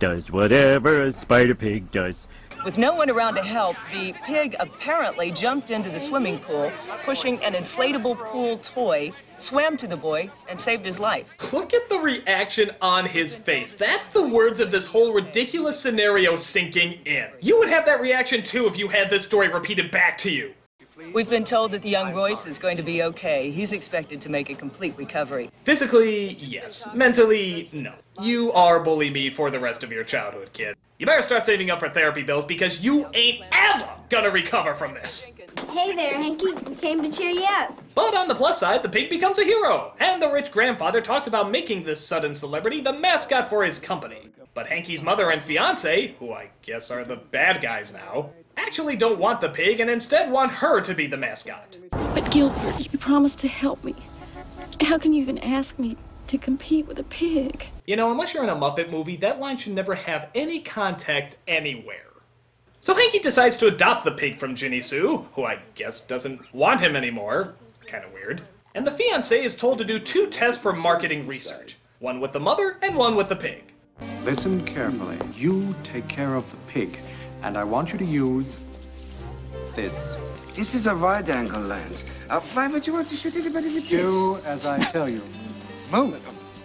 does 0.00 0.32
whatever 0.32 1.00
a 1.00 1.12
Spider 1.12 1.54
Pig 1.54 1.92
does. 1.92 2.16
With 2.64 2.78
no 2.78 2.94
one 2.94 3.10
around 3.10 3.34
to 3.34 3.42
help, 3.42 3.76
the 3.92 4.14
pig 4.24 4.56
apparently 4.58 5.30
jumped 5.30 5.70
into 5.70 5.90
the 5.90 6.00
swimming 6.00 6.38
pool, 6.38 6.72
pushing 7.04 7.44
an 7.44 7.52
inflatable 7.52 8.16
pool 8.24 8.56
toy, 8.56 9.12
swam 9.36 9.76
to 9.76 9.86
the 9.86 9.98
boy, 9.98 10.30
and 10.48 10.58
saved 10.58 10.86
his 10.86 10.98
life. 10.98 11.34
Look 11.52 11.74
at 11.74 11.90
the 11.90 11.98
reaction 11.98 12.70
on 12.80 13.04
his 13.04 13.34
face. 13.34 13.74
That's 13.74 14.06
the 14.06 14.26
words 14.26 14.60
of 14.60 14.70
this 14.70 14.86
whole 14.86 15.12
ridiculous 15.12 15.78
scenario 15.78 16.36
sinking 16.36 17.00
in. 17.04 17.28
You 17.42 17.58
would 17.58 17.68
have 17.68 17.84
that 17.84 18.00
reaction 18.00 18.42
too 18.42 18.66
if 18.66 18.78
you 18.78 18.88
had 18.88 19.10
this 19.10 19.26
story 19.26 19.48
repeated 19.48 19.90
back 19.90 20.16
to 20.18 20.30
you. 20.30 20.54
We've 21.12 21.28
been 21.28 21.44
told 21.44 21.72
that 21.72 21.82
the 21.82 21.88
young 21.88 22.14
Royce 22.14 22.46
is 22.46 22.58
going 22.58 22.76
to 22.76 22.82
be 22.82 23.02
okay. 23.02 23.50
He's 23.50 23.72
expected 23.72 24.20
to 24.22 24.28
make 24.28 24.50
a 24.50 24.54
complete 24.54 24.94
recovery. 24.96 25.50
Physically, 25.64 26.34
yes. 26.34 26.92
Mentally, 26.94 27.68
no. 27.72 27.92
You 28.20 28.52
are 28.52 28.80
bully 28.80 29.10
me 29.10 29.30
for 29.30 29.50
the 29.50 29.60
rest 29.60 29.82
of 29.82 29.92
your 29.92 30.04
childhood, 30.04 30.52
kid. 30.52 30.76
You 30.98 31.06
better 31.06 31.22
start 31.22 31.42
saving 31.42 31.70
up 31.70 31.80
for 31.80 31.88
therapy 31.88 32.22
bills 32.22 32.44
because 32.44 32.80
you 32.80 33.08
ain't 33.14 33.44
ever 33.52 33.88
gonna 34.08 34.30
recover 34.30 34.74
from 34.74 34.94
this. 34.94 35.32
Hey 35.70 35.94
there, 35.94 36.14
Hanky. 36.14 36.54
We 36.54 36.76
came 36.76 37.02
to 37.02 37.10
cheer 37.10 37.30
you 37.30 37.46
up. 37.48 37.76
But 37.94 38.16
on 38.16 38.28
the 38.28 38.34
plus 38.34 38.60
side, 38.60 38.82
the 38.82 38.88
pig 38.88 39.10
becomes 39.10 39.40
a 39.40 39.44
hero, 39.44 39.92
and 39.98 40.22
the 40.22 40.30
rich 40.30 40.52
grandfather 40.52 41.00
talks 41.00 41.26
about 41.26 41.50
making 41.50 41.82
this 41.82 42.04
sudden 42.04 42.34
celebrity 42.34 42.80
the 42.80 42.92
mascot 42.92 43.50
for 43.50 43.64
his 43.64 43.80
company. 43.80 44.28
But 44.54 44.68
Hanky's 44.68 45.02
mother 45.02 45.30
and 45.32 45.42
fiance, 45.42 46.14
who 46.20 46.32
I 46.32 46.50
guess 46.62 46.92
are 46.92 47.04
the 47.04 47.16
bad 47.16 47.60
guys 47.60 47.92
now, 47.92 48.30
actually 48.56 48.96
don't 48.96 49.18
want 49.18 49.40
the 49.40 49.48
pig 49.48 49.80
and 49.80 49.90
instead 49.90 50.30
want 50.30 50.50
her 50.50 50.80
to 50.80 50.94
be 50.94 51.06
the 51.06 51.16
mascot. 51.16 51.78
But 51.90 52.30
Gilbert, 52.30 52.92
you 52.92 52.98
promised 52.98 53.38
to 53.40 53.48
help 53.48 53.82
me. 53.84 53.94
How 54.80 54.98
can 54.98 55.12
you 55.12 55.22
even 55.22 55.38
ask 55.38 55.78
me 55.78 55.96
to 56.28 56.38
compete 56.38 56.86
with 56.86 56.98
a 56.98 57.04
pig? 57.04 57.66
You 57.86 57.96
know, 57.96 58.10
unless 58.10 58.34
you're 58.34 58.44
in 58.44 58.50
a 58.50 58.56
Muppet 58.56 58.90
movie, 58.90 59.16
that 59.18 59.40
line 59.40 59.56
should 59.56 59.74
never 59.74 59.94
have 59.94 60.28
any 60.34 60.60
contact 60.60 61.36
anywhere. 61.46 62.12
So 62.80 62.94
Hanky 62.94 63.18
decides 63.18 63.56
to 63.58 63.66
adopt 63.66 64.04
the 64.04 64.12
pig 64.12 64.36
from 64.36 64.54
Ginny 64.54 64.80
Sue, 64.80 65.24
who 65.34 65.44
I 65.44 65.58
guess 65.74 66.02
doesn't 66.02 66.52
want 66.54 66.80
him 66.80 66.96
anymore. 66.96 67.54
Kinda 67.86 68.08
weird. 68.12 68.42
And 68.74 68.86
the 68.86 68.90
fiance 68.90 69.42
is 69.42 69.56
told 69.56 69.78
to 69.78 69.84
do 69.84 69.98
two 69.98 70.26
tests 70.26 70.60
for 70.60 70.72
marketing 70.72 71.26
research 71.26 71.78
one 72.00 72.20
with 72.20 72.32
the 72.32 72.40
mother 72.40 72.76
and 72.82 72.94
one 72.94 73.16
with 73.16 73.28
the 73.28 73.36
pig. 73.36 73.72
Listen 74.24 74.62
carefully. 74.64 75.16
You 75.34 75.74
take 75.82 76.08
care 76.08 76.34
of 76.34 76.50
the 76.50 76.56
pig, 76.66 76.98
and 77.44 77.58
I 77.58 77.62
want 77.62 77.92
you 77.92 77.98
to 77.98 78.04
use 78.04 78.56
this. 79.74 80.16
This 80.54 80.74
is 80.74 80.86
a 80.86 80.96
wide 80.96 81.28
angle 81.28 81.62
lens. 81.62 82.04
Uh, 82.30 82.40
why 82.40 82.68
would 82.68 82.86
you 82.86 82.94
want 82.94 83.08
to 83.08 83.16
shoot 83.16 83.36
anybody 83.36 83.66
with 83.66 83.88
this? 83.88 84.00
Do 84.00 84.38
as 84.46 84.66
I 84.66 84.78
tell 84.78 85.08
you. 85.08 85.20
Move. 85.92 86.18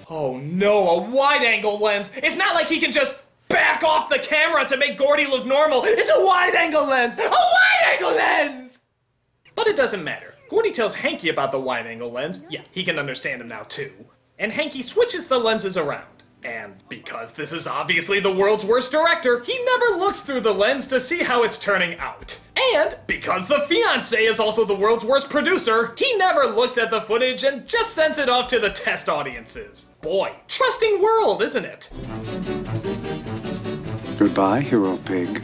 Oh 0.10 0.38
no, 0.38 0.90
a 0.90 1.02
wide 1.02 1.44
angle 1.44 1.78
lens! 1.80 2.12
It's 2.16 2.38
not 2.38 2.56
like 2.56 2.68
he 2.68 2.80
can 2.80 2.92
just 2.92 3.22
back 3.48 3.84
off 3.84 4.10
the 4.10 4.20
camera 4.20 4.66
to 4.68 4.78
make 4.78 4.98
Gordy 4.98 5.28
look 5.28 5.46
normal! 5.46 5.82
It's 5.84 6.10
a 6.10 6.26
wide 6.26 6.56
angle 6.56 6.86
lens! 6.86 7.18
A 7.18 7.30
wide 7.30 7.94
angle 7.94 8.16
lens! 8.16 8.80
But 9.54 9.68
it 9.68 9.76
doesn't 9.76 10.04
matter. 10.04 10.34
Gordy 10.50 10.72
tells 10.72 10.96
Hanky 10.96 11.30
about 11.30 11.52
the 11.52 11.60
wide 11.60 11.86
angle 11.86 12.10
lens. 12.10 12.44
Yeah, 12.50 12.62
he 12.72 12.84
can 12.84 12.98
understand 12.98 13.42
him 13.42 13.50
now 13.50 13.64
too. 13.64 13.92
And 14.40 14.52
Hanky 14.52 14.82
switches 14.82 15.28
the 15.28 15.38
lenses 15.38 15.78
around. 15.78 16.19
And 16.44 16.76
because 16.88 17.34
this 17.34 17.52
is 17.52 17.68
obviously 17.68 18.20
the 18.20 18.32
world's 18.32 18.64
worst 18.64 18.92
director, 18.92 19.42
he 19.42 19.62
never 19.66 19.98
looks 19.98 20.22
through 20.22 20.42
the 20.42 20.54
lens 20.54 20.88
to 20.88 21.00
see 21.00 21.20
how 21.20 21.44
it's 21.44 21.58
turning 21.58 21.98
out. 22.00 22.40
And 22.76 22.98
because 23.08 23.48
the 23.48 23.62
fiance 23.62 24.24
is 24.24 24.40
also 24.40 24.64
the 24.64 24.76
world's 24.76 25.04
worst 25.04 25.30
producer, 25.30 25.94
he 25.98 26.16
never 26.18 26.46
looks 26.46 26.78
at 26.78 26.92
the 26.92 27.02
footage 27.02 27.44
and 27.44 27.68
just 27.68 27.94
sends 27.94 28.20
it 28.20 28.30
off 28.30 28.48
to 28.50 28.60
the 28.60 28.70
test 28.70 29.10
audiences. 29.10 29.88
Boy, 30.02 30.34
trusting 30.48 31.02
world, 31.02 31.42
isn't 31.42 31.66
it? 31.66 31.90
Goodbye, 34.18 34.62
hero 34.62 34.98
pig. 34.98 35.42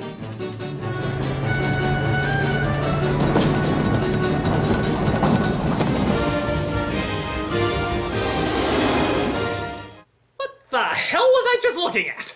Looking 11.85 12.09
at? 12.09 12.35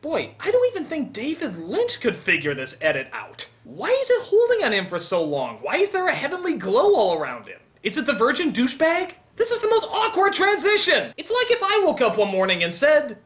Boy, 0.00 0.30
I 0.38 0.50
don't 0.50 0.70
even 0.70 0.84
think 0.84 1.12
David 1.12 1.56
Lynch 1.56 2.00
could 2.00 2.14
figure 2.14 2.54
this 2.54 2.78
edit 2.80 3.08
out. 3.12 3.48
Why 3.64 3.88
is 3.88 4.10
it 4.10 4.22
holding 4.22 4.64
on 4.64 4.72
him 4.72 4.86
for 4.86 4.98
so 4.98 5.24
long? 5.24 5.56
Why 5.56 5.76
is 5.76 5.90
there 5.90 6.08
a 6.08 6.14
heavenly 6.14 6.54
glow 6.54 6.94
all 6.94 7.18
around 7.18 7.48
him? 7.48 7.58
Is 7.82 7.98
it 7.98 8.06
the 8.06 8.12
virgin 8.12 8.52
douchebag? 8.52 9.14
This 9.36 9.50
is 9.50 9.60
the 9.60 9.68
most 9.68 9.88
awkward 9.90 10.32
transition! 10.32 11.12
It's 11.16 11.30
like 11.30 11.50
if 11.50 11.62
I 11.62 11.82
woke 11.84 12.00
up 12.00 12.16
one 12.16 12.28
morning 12.28 12.62
and 12.62 12.72
said, 12.72 13.18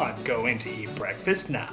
I'm 0.00 0.22
going 0.24 0.58
to 0.58 0.70
eat 0.70 0.94
breakfast 0.94 1.48
now. 1.48 1.70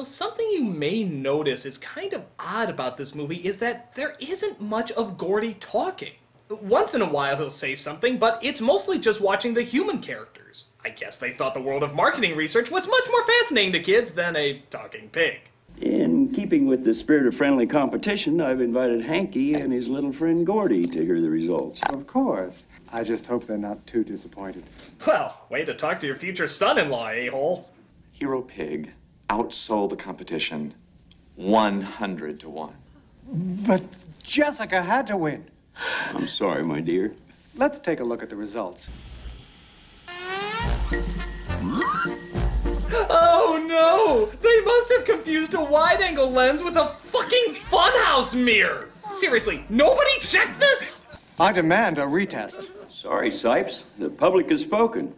So, 0.00 0.04
something 0.04 0.50
you 0.50 0.64
may 0.64 1.04
notice 1.04 1.66
is 1.66 1.76
kind 1.76 2.14
of 2.14 2.24
odd 2.38 2.70
about 2.70 2.96
this 2.96 3.14
movie 3.14 3.46
is 3.46 3.58
that 3.58 3.94
there 3.94 4.16
isn't 4.18 4.58
much 4.58 4.90
of 4.92 5.18
Gordy 5.18 5.52
talking. 5.60 6.14
Once 6.48 6.94
in 6.94 7.02
a 7.02 7.06
while 7.06 7.36
he'll 7.36 7.50
say 7.50 7.74
something, 7.74 8.16
but 8.16 8.38
it's 8.42 8.62
mostly 8.62 8.98
just 8.98 9.20
watching 9.20 9.52
the 9.52 9.60
human 9.60 10.00
characters. 10.00 10.68
I 10.82 10.88
guess 10.88 11.18
they 11.18 11.32
thought 11.32 11.52
the 11.52 11.60
world 11.60 11.82
of 11.82 11.94
marketing 11.94 12.34
research 12.34 12.70
was 12.70 12.88
much 12.88 13.08
more 13.10 13.26
fascinating 13.26 13.72
to 13.72 13.80
kids 13.80 14.12
than 14.12 14.36
a 14.36 14.62
talking 14.70 15.10
pig. 15.10 15.42
In 15.82 16.30
keeping 16.30 16.66
with 16.66 16.82
the 16.82 16.94
spirit 16.94 17.26
of 17.26 17.34
friendly 17.34 17.66
competition, 17.66 18.40
I've 18.40 18.62
invited 18.62 19.02
Hanky 19.02 19.52
and 19.52 19.70
his 19.70 19.86
little 19.86 20.14
friend 20.14 20.46
Gordy 20.46 20.86
to 20.86 21.04
hear 21.04 21.20
the 21.20 21.28
results. 21.28 21.78
Of 21.90 22.06
course. 22.06 22.66
I 22.90 23.04
just 23.04 23.26
hope 23.26 23.44
they're 23.44 23.58
not 23.58 23.86
too 23.86 24.02
disappointed. 24.02 24.64
Well, 25.06 25.42
way 25.50 25.66
to 25.66 25.74
talk 25.74 26.00
to 26.00 26.06
your 26.06 26.16
future 26.16 26.46
son 26.46 26.78
in 26.78 26.88
law, 26.88 27.10
a 27.10 27.26
hole. 27.26 27.68
Hero 28.12 28.40
Pig 28.40 28.94
outsold 29.30 29.90
the 29.90 29.96
competition 29.96 30.74
100 31.36 32.40
to 32.40 32.50
1. 32.50 32.74
But 33.66 33.82
Jessica 34.22 34.82
had 34.82 35.06
to 35.06 35.16
win. 35.16 35.46
I'm 36.12 36.26
sorry, 36.26 36.64
my 36.64 36.80
dear. 36.80 37.14
Let's 37.56 37.78
take 37.78 38.00
a 38.00 38.02
look 38.04 38.22
at 38.22 38.28
the 38.28 38.36
results. 38.36 38.90
Oh 42.92 43.64
no! 43.66 44.26
They 44.42 44.60
must 44.64 44.90
have 44.92 45.04
confused 45.04 45.54
a 45.54 45.62
wide 45.62 46.00
angle 46.00 46.30
lens 46.30 46.62
with 46.62 46.76
a 46.76 46.88
fucking 46.88 47.54
funhouse 47.70 48.34
mirror! 48.34 48.88
Seriously, 49.16 49.64
nobody 49.68 50.18
checked 50.18 50.58
this? 50.58 51.04
I 51.38 51.52
demand 51.52 51.98
a 51.98 52.02
retest. 52.02 52.68
Sorry, 52.90 53.30
Sipes. 53.30 53.82
The 53.98 54.10
public 54.10 54.50
has 54.50 54.60
spoken. 54.60 55.14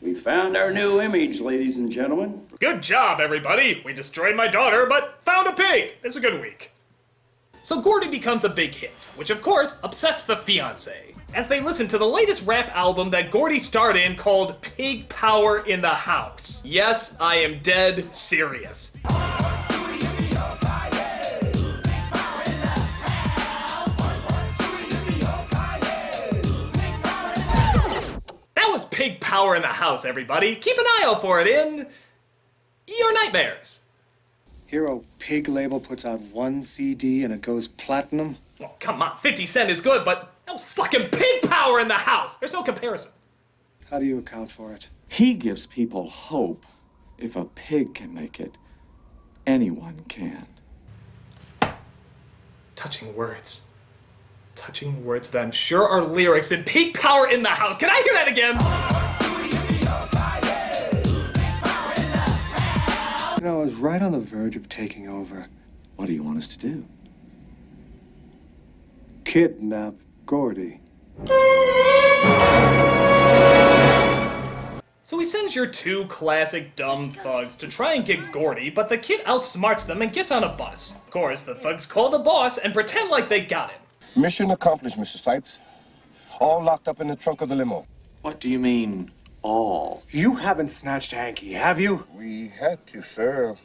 We 0.00 0.14
found 0.14 0.56
our 0.56 0.72
new 0.72 0.98
image, 1.02 1.40
ladies 1.40 1.76
and 1.76 1.92
gentlemen. 1.92 2.46
Good 2.58 2.82
job, 2.82 3.20
everybody! 3.20 3.82
We 3.84 3.92
destroyed 3.92 4.34
my 4.34 4.48
daughter, 4.48 4.86
but 4.86 5.22
found 5.22 5.46
a 5.46 5.52
pig! 5.52 5.92
It's 6.02 6.16
a 6.16 6.20
good 6.20 6.40
week. 6.40 6.70
So 7.60 7.82
Gordy 7.82 8.08
becomes 8.08 8.44
a 8.44 8.48
big 8.48 8.70
hit, 8.70 8.92
which 9.16 9.28
of 9.28 9.42
course 9.42 9.76
upsets 9.82 10.24
the 10.24 10.36
fiance. 10.36 11.14
As 11.34 11.48
they 11.48 11.60
listen 11.60 11.86
to 11.88 11.98
the 11.98 12.06
latest 12.06 12.46
rap 12.46 12.74
album 12.74 13.10
that 13.10 13.30
Gordy 13.30 13.58
starred 13.58 13.96
in 13.96 14.16
called 14.16 14.62
Pig 14.62 15.06
Power 15.10 15.66
in 15.66 15.82
the 15.82 15.88
House. 15.88 16.64
Yes, 16.64 17.14
I 17.20 17.34
am 17.36 17.60
dead 17.62 18.12
serious. 18.12 18.96
Power 29.30 29.54
in 29.54 29.62
the 29.62 29.68
House, 29.68 30.04
everybody. 30.04 30.56
Keep 30.56 30.76
an 30.76 30.84
eye 30.84 31.02
out 31.04 31.20
for 31.20 31.40
it 31.40 31.46
in 31.46 31.86
your 32.88 33.14
nightmares. 33.14 33.82
Hero 34.66 35.04
Pig 35.20 35.48
label 35.48 35.78
puts 35.78 36.04
out 36.04 36.20
one 36.32 36.62
CD 36.62 37.22
and 37.22 37.32
it 37.32 37.40
goes 37.40 37.68
platinum. 37.68 38.38
Well, 38.58 38.74
come 38.80 39.00
on, 39.00 39.16
50 39.18 39.46
Cent 39.46 39.70
is 39.70 39.80
good, 39.80 40.04
but 40.04 40.32
that 40.46 40.52
was 40.52 40.64
fucking 40.64 41.10
Pig 41.10 41.42
Power 41.42 41.78
in 41.78 41.86
the 41.86 41.94
House. 41.94 42.38
There's 42.38 42.52
no 42.52 42.64
comparison. 42.64 43.12
How 43.88 44.00
do 44.00 44.04
you 44.04 44.18
account 44.18 44.50
for 44.50 44.72
it? 44.72 44.88
He 45.06 45.34
gives 45.34 45.64
people 45.64 46.10
hope. 46.10 46.66
If 47.16 47.36
a 47.36 47.44
pig 47.44 47.94
can 47.94 48.12
make 48.12 48.40
it, 48.40 48.58
anyone 49.46 50.00
can. 50.08 50.48
Touching 52.74 53.14
words. 53.14 53.66
Touching 54.56 55.04
words 55.04 55.30
that 55.30 55.40
I'm 55.40 55.52
sure 55.52 55.86
are 55.86 56.02
lyrics 56.02 56.50
in 56.50 56.64
Pig 56.64 56.94
Power 56.94 57.28
in 57.28 57.44
the 57.44 57.50
House. 57.50 57.78
Can 57.78 57.90
I 57.90 58.02
hear 58.02 58.14
that 58.14 58.26
again? 58.26 58.89
You 63.40 63.46
know, 63.46 63.62
I 63.62 63.64
was 63.64 63.76
right 63.76 64.02
on 64.02 64.12
the 64.12 64.20
verge 64.20 64.54
of 64.54 64.68
taking 64.68 65.08
over. 65.08 65.46
What 65.96 66.08
do 66.08 66.12
you 66.12 66.22
want 66.22 66.36
us 66.36 66.46
to 66.48 66.58
do? 66.58 66.86
Kidnap 69.24 69.94
Gordy. 70.26 70.82
So 75.04 75.18
he 75.18 75.24
sends 75.24 75.56
your 75.56 75.66
two 75.66 76.04
classic 76.04 76.76
dumb 76.76 77.08
thugs 77.08 77.56
to 77.56 77.66
try 77.66 77.94
and 77.94 78.04
get 78.04 78.30
Gordy, 78.30 78.68
but 78.68 78.90
the 78.90 78.98
kid 78.98 79.24
outsmarts 79.24 79.86
them 79.86 80.02
and 80.02 80.12
gets 80.12 80.30
on 80.30 80.44
a 80.44 80.50
bus. 80.50 80.96
Of 80.96 81.10
course, 81.10 81.40
the 81.40 81.54
thugs 81.54 81.86
call 81.86 82.10
the 82.10 82.18
boss 82.18 82.58
and 82.58 82.74
pretend 82.74 83.08
like 83.08 83.30
they 83.30 83.40
got 83.40 83.70
him. 83.70 83.80
Mission 84.16 84.50
accomplished, 84.50 84.98
Mr. 84.98 85.16
Sipes. 85.16 85.56
All 86.40 86.62
locked 86.62 86.88
up 86.88 87.00
in 87.00 87.08
the 87.08 87.16
trunk 87.16 87.40
of 87.40 87.48
the 87.48 87.56
limo. 87.56 87.86
What 88.20 88.38
do 88.38 88.50
you 88.50 88.58
mean, 88.58 89.10
all? 89.42 90.02
You 90.10 90.36
haven't 90.36 90.70
snatched 90.70 91.12
Hanky, 91.12 91.52
have 91.52 91.80
you? 91.80 92.06
We 92.14 92.48
had 92.48 92.86
to, 92.88 93.02
sir. 93.02 93.56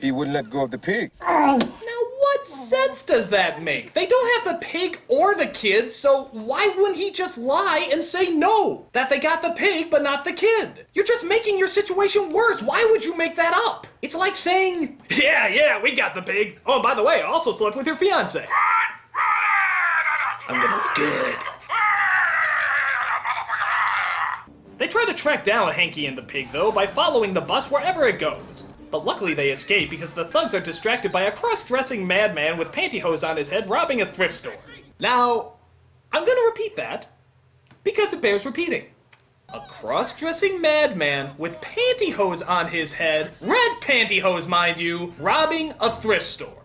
He 0.00 0.12
wouldn't 0.12 0.34
let 0.34 0.50
go 0.50 0.64
of 0.64 0.70
the 0.70 0.78
pig. 0.78 1.10
Now, 1.20 1.58
what 1.58 2.48
sense 2.48 3.02
does 3.02 3.28
that 3.30 3.62
make? 3.62 3.94
They 3.94 4.06
don't 4.06 4.44
have 4.44 4.54
the 4.54 4.66
pig 4.66 5.00
or 5.08 5.34
the 5.34 5.46
kid, 5.46 5.90
so 5.90 6.24
why 6.32 6.72
wouldn't 6.76 6.96
he 6.96 7.12
just 7.12 7.38
lie 7.38 7.88
and 7.90 8.02
say 8.02 8.30
no? 8.30 8.86
That 8.92 9.08
they 9.08 9.18
got 9.18 9.42
the 9.42 9.50
pig 9.50 9.90
but 9.90 10.02
not 10.02 10.24
the 10.24 10.32
kid? 10.32 10.86
You're 10.92 11.04
just 11.04 11.24
making 11.24 11.58
your 11.58 11.68
situation 11.68 12.30
worse. 12.30 12.62
Why 12.62 12.84
would 12.90 13.04
you 13.04 13.16
make 13.16 13.36
that 13.36 13.54
up? 13.66 13.86
It's 14.02 14.14
like 14.14 14.36
saying, 14.36 15.00
Yeah, 15.10 15.48
yeah, 15.48 15.80
we 15.80 15.94
got 15.94 16.14
the 16.14 16.22
pig. 16.22 16.60
Oh, 16.66 16.74
and 16.74 16.82
by 16.82 16.94
the 16.94 17.02
way, 17.02 17.22
I 17.22 17.26
also 17.26 17.52
slept 17.52 17.76
with 17.76 17.86
your 17.86 17.96
fiance. 17.96 18.46
I'm 20.48 20.60
gonna 20.60 20.82
be 20.94 21.00
good. 21.00 21.36
They 24.78 24.88
try 24.88 25.04
to 25.06 25.14
track 25.14 25.42
down 25.42 25.72
Hanky 25.72 26.06
and 26.06 26.18
the 26.18 26.22
pig, 26.22 26.52
though, 26.52 26.70
by 26.70 26.86
following 26.86 27.32
the 27.32 27.40
bus 27.40 27.70
wherever 27.70 28.06
it 28.06 28.18
goes. 28.18 28.64
But 28.90 29.04
luckily 29.04 29.34
they 29.34 29.50
escape 29.50 29.90
because 29.90 30.12
the 30.12 30.26
thugs 30.26 30.54
are 30.54 30.60
distracted 30.60 31.10
by 31.10 31.22
a 31.22 31.32
cross-dressing 31.32 32.06
madman 32.06 32.56
with 32.58 32.72
pantyhose 32.72 33.28
on 33.28 33.36
his 33.36 33.48
head 33.48 33.68
robbing 33.68 34.02
a 34.02 34.06
thrift 34.06 34.34
store. 34.34 34.56
Now, 35.00 35.54
I'm 36.12 36.24
gonna 36.24 36.46
repeat 36.46 36.76
that 36.76 37.08
because 37.84 38.12
it 38.12 38.20
bears 38.20 38.46
repeating. 38.46 38.86
A 39.50 39.60
cross-dressing 39.60 40.60
madman 40.60 41.34
with 41.38 41.60
pantyhose 41.60 42.46
on 42.46 42.68
his 42.68 42.92
head, 42.92 43.32
red 43.40 43.72
pantyhose 43.80 44.46
mind 44.46 44.78
you, 44.78 45.14
robbing 45.18 45.72
a 45.80 45.90
thrift 45.90 46.26
store. 46.26 46.62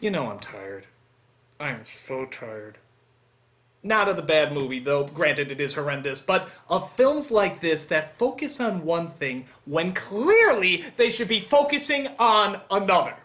You 0.00 0.10
know 0.10 0.30
I'm 0.30 0.40
tired. 0.40 0.86
I'm 1.60 1.84
so 1.84 2.26
tired. 2.26 2.78
Not 3.88 4.10
of 4.10 4.16
the 4.16 4.22
bad 4.22 4.52
movie, 4.52 4.80
though, 4.80 5.04
granted 5.04 5.50
it 5.50 5.62
is 5.62 5.72
horrendous, 5.72 6.20
but 6.20 6.50
of 6.68 6.92
films 6.92 7.30
like 7.30 7.60
this 7.60 7.86
that 7.86 8.18
focus 8.18 8.60
on 8.60 8.84
one 8.84 9.08
thing 9.08 9.46
when 9.64 9.94
clearly 9.94 10.84
they 10.98 11.08
should 11.08 11.26
be 11.26 11.40
focusing 11.40 12.08
on 12.18 12.60
another. 12.70 13.16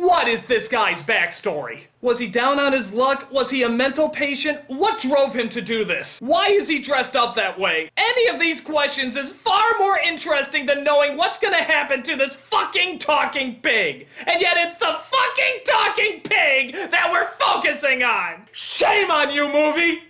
What 0.00 0.28
is 0.28 0.40
this 0.44 0.66
guy's 0.66 1.02
backstory? 1.02 1.80
Was 2.00 2.18
he 2.18 2.26
down 2.26 2.58
on 2.58 2.72
his 2.72 2.90
luck? 2.90 3.30
Was 3.30 3.50
he 3.50 3.64
a 3.64 3.68
mental 3.68 4.08
patient? 4.08 4.62
What 4.68 4.98
drove 4.98 5.34
him 5.34 5.50
to 5.50 5.60
do 5.60 5.84
this? 5.84 6.20
Why 6.22 6.46
is 6.46 6.66
he 6.66 6.78
dressed 6.78 7.16
up 7.16 7.34
that 7.34 7.60
way? 7.60 7.90
Any 7.98 8.28
of 8.28 8.40
these 8.40 8.62
questions 8.62 9.14
is 9.14 9.30
far 9.30 9.62
more 9.78 9.98
interesting 9.98 10.64
than 10.64 10.84
knowing 10.84 11.18
what's 11.18 11.38
gonna 11.38 11.62
happen 11.62 12.02
to 12.04 12.16
this 12.16 12.34
fucking 12.34 12.98
talking 12.98 13.60
pig. 13.60 14.08
And 14.26 14.40
yet 14.40 14.56
it's 14.56 14.78
the 14.78 14.98
fucking 14.98 15.60
talking 15.66 16.20
pig 16.22 16.90
that 16.90 17.10
we're 17.12 17.28
focusing 17.28 18.02
on! 18.02 18.46
Shame 18.52 19.10
on 19.10 19.30
you, 19.30 19.52
movie! 19.52 20.04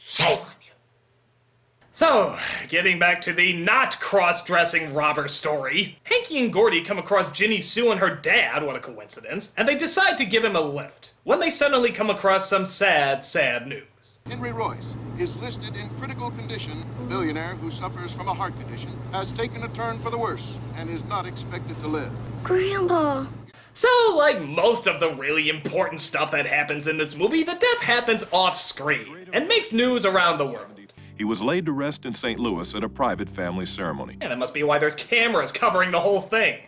Shame. 0.00 0.38
So, 1.94 2.36
getting 2.68 2.98
back 2.98 3.20
to 3.20 3.32
the 3.32 3.52
not 3.52 4.00
cross-dressing 4.00 4.94
robber 4.94 5.28
story, 5.28 5.96
Hanky 6.02 6.42
and 6.42 6.52
Gordy 6.52 6.82
come 6.82 6.98
across 6.98 7.30
Ginny 7.30 7.60
Sue 7.60 7.92
and 7.92 8.00
her 8.00 8.16
dad, 8.16 8.64
what 8.64 8.74
a 8.74 8.80
coincidence, 8.80 9.52
and 9.56 9.68
they 9.68 9.76
decide 9.76 10.18
to 10.18 10.24
give 10.24 10.42
him 10.42 10.56
a 10.56 10.60
lift. 10.60 11.12
When 11.22 11.38
they 11.38 11.50
suddenly 11.50 11.92
come 11.92 12.10
across 12.10 12.48
some 12.48 12.66
sad, 12.66 13.22
sad 13.22 13.68
news. 13.68 14.18
Henry 14.26 14.50
Royce 14.50 14.96
is 15.20 15.36
listed 15.36 15.76
in 15.76 15.88
critical 15.90 16.32
condition. 16.32 16.84
The 16.98 17.04
billionaire 17.04 17.54
who 17.54 17.70
suffers 17.70 18.12
from 18.12 18.26
a 18.26 18.34
heart 18.34 18.58
condition 18.58 18.90
has 19.12 19.32
taken 19.32 19.62
a 19.62 19.68
turn 19.68 20.00
for 20.00 20.10
the 20.10 20.18
worse 20.18 20.58
and 20.74 20.90
is 20.90 21.04
not 21.04 21.26
expected 21.26 21.78
to 21.78 21.86
live. 21.86 22.10
Grandpa. 22.42 23.24
So, 23.74 23.88
like 24.16 24.42
most 24.42 24.88
of 24.88 24.98
the 24.98 25.14
really 25.14 25.48
important 25.48 26.00
stuff 26.00 26.32
that 26.32 26.46
happens 26.46 26.88
in 26.88 26.98
this 26.98 27.14
movie, 27.14 27.44
the 27.44 27.54
death 27.54 27.82
happens 27.82 28.24
off 28.32 28.58
screen 28.58 29.28
and 29.32 29.46
makes 29.46 29.72
news 29.72 30.04
around 30.04 30.38
the 30.38 30.46
world. 30.46 30.73
He 31.16 31.24
was 31.24 31.40
laid 31.40 31.66
to 31.66 31.72
rest 31.72 32.06
in 32.06 32.14
St. 32.14 32.40
Louis 32.40 32.74
at 32.74 32.82
a 32.82 32.88
private 32.88 33.28
family 33.28 33.66
ceremony. 33.66 34.16
And 34.20 34.32
that 34.32 34.38
must 34.38 34.52
be 34.52 34.64
why 34.64 34.78
there's 34.78 34.96
cameras 34.96 35.52
covering 35.52 35.92
the 35.92 36.00
whole 36.00 36.20
thing. 36.20 36.58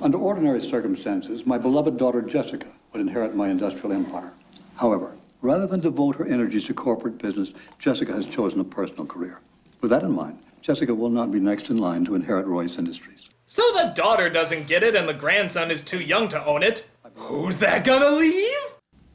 Under 0.00 0.18
ordinary 0.18 0.60
circumstances, 0.60 1.44
my 1.44 1.58
beloved 1.58 1.96
daughter 1.96 2.22
Jessica 2.22 2.66
would 2.92 3.00
inherit 3.00 3.34
my 3.34 3.48
industrial 3.48 3.92
empire. 3.92 4.32
However, 4.76 5.14
rather 5.42 5.66
than 5.66 5.80
devote 5.80 6.16
her 6.16 6.26
energies 6.26 6.64
to 6.64 6.74
corporate 6.74 7.18
business, 7.18 7.52
Jessica 7.78 8.12
has 8.12 8.26
chosen 8.26 8.60
a 8.60 8.64
personal 8.64 9.06
career. 9.06 9.40
With 9.80 9.90
that 9.90 10.02
in 10.02 10.12
mind, 10.12 10.38
Jessica 10.62 10.94
will 10.94 11.10
not 11.10 11.30
be 11.30 11.40
next 11.40 11.70
in 11.70 11.78
line 11.78 12.04
to 12.06 12.14
inherit 12.14 12.46
Royce 12.46 12.78
Industries. 12.78 13.28
So 13.46 13.62
the 13.72 13.92
daughter 13.94 14.30
doesn't 14.30 14.66
get 14.66 14.82
it 14.82 14.94
and 14.94 15.08
the 15.08 15.14
grandson 15.14 15.70
is 15.70 15.82
too 15.82 16.00
young 16.00 16.28
to 16.28 16.44
own 16.46 16.62
it. 16.62 16.86
Who's 17.16 17.58
that 17.58 17.84
gonna 17.84 18.10
leave? 18.10 18.56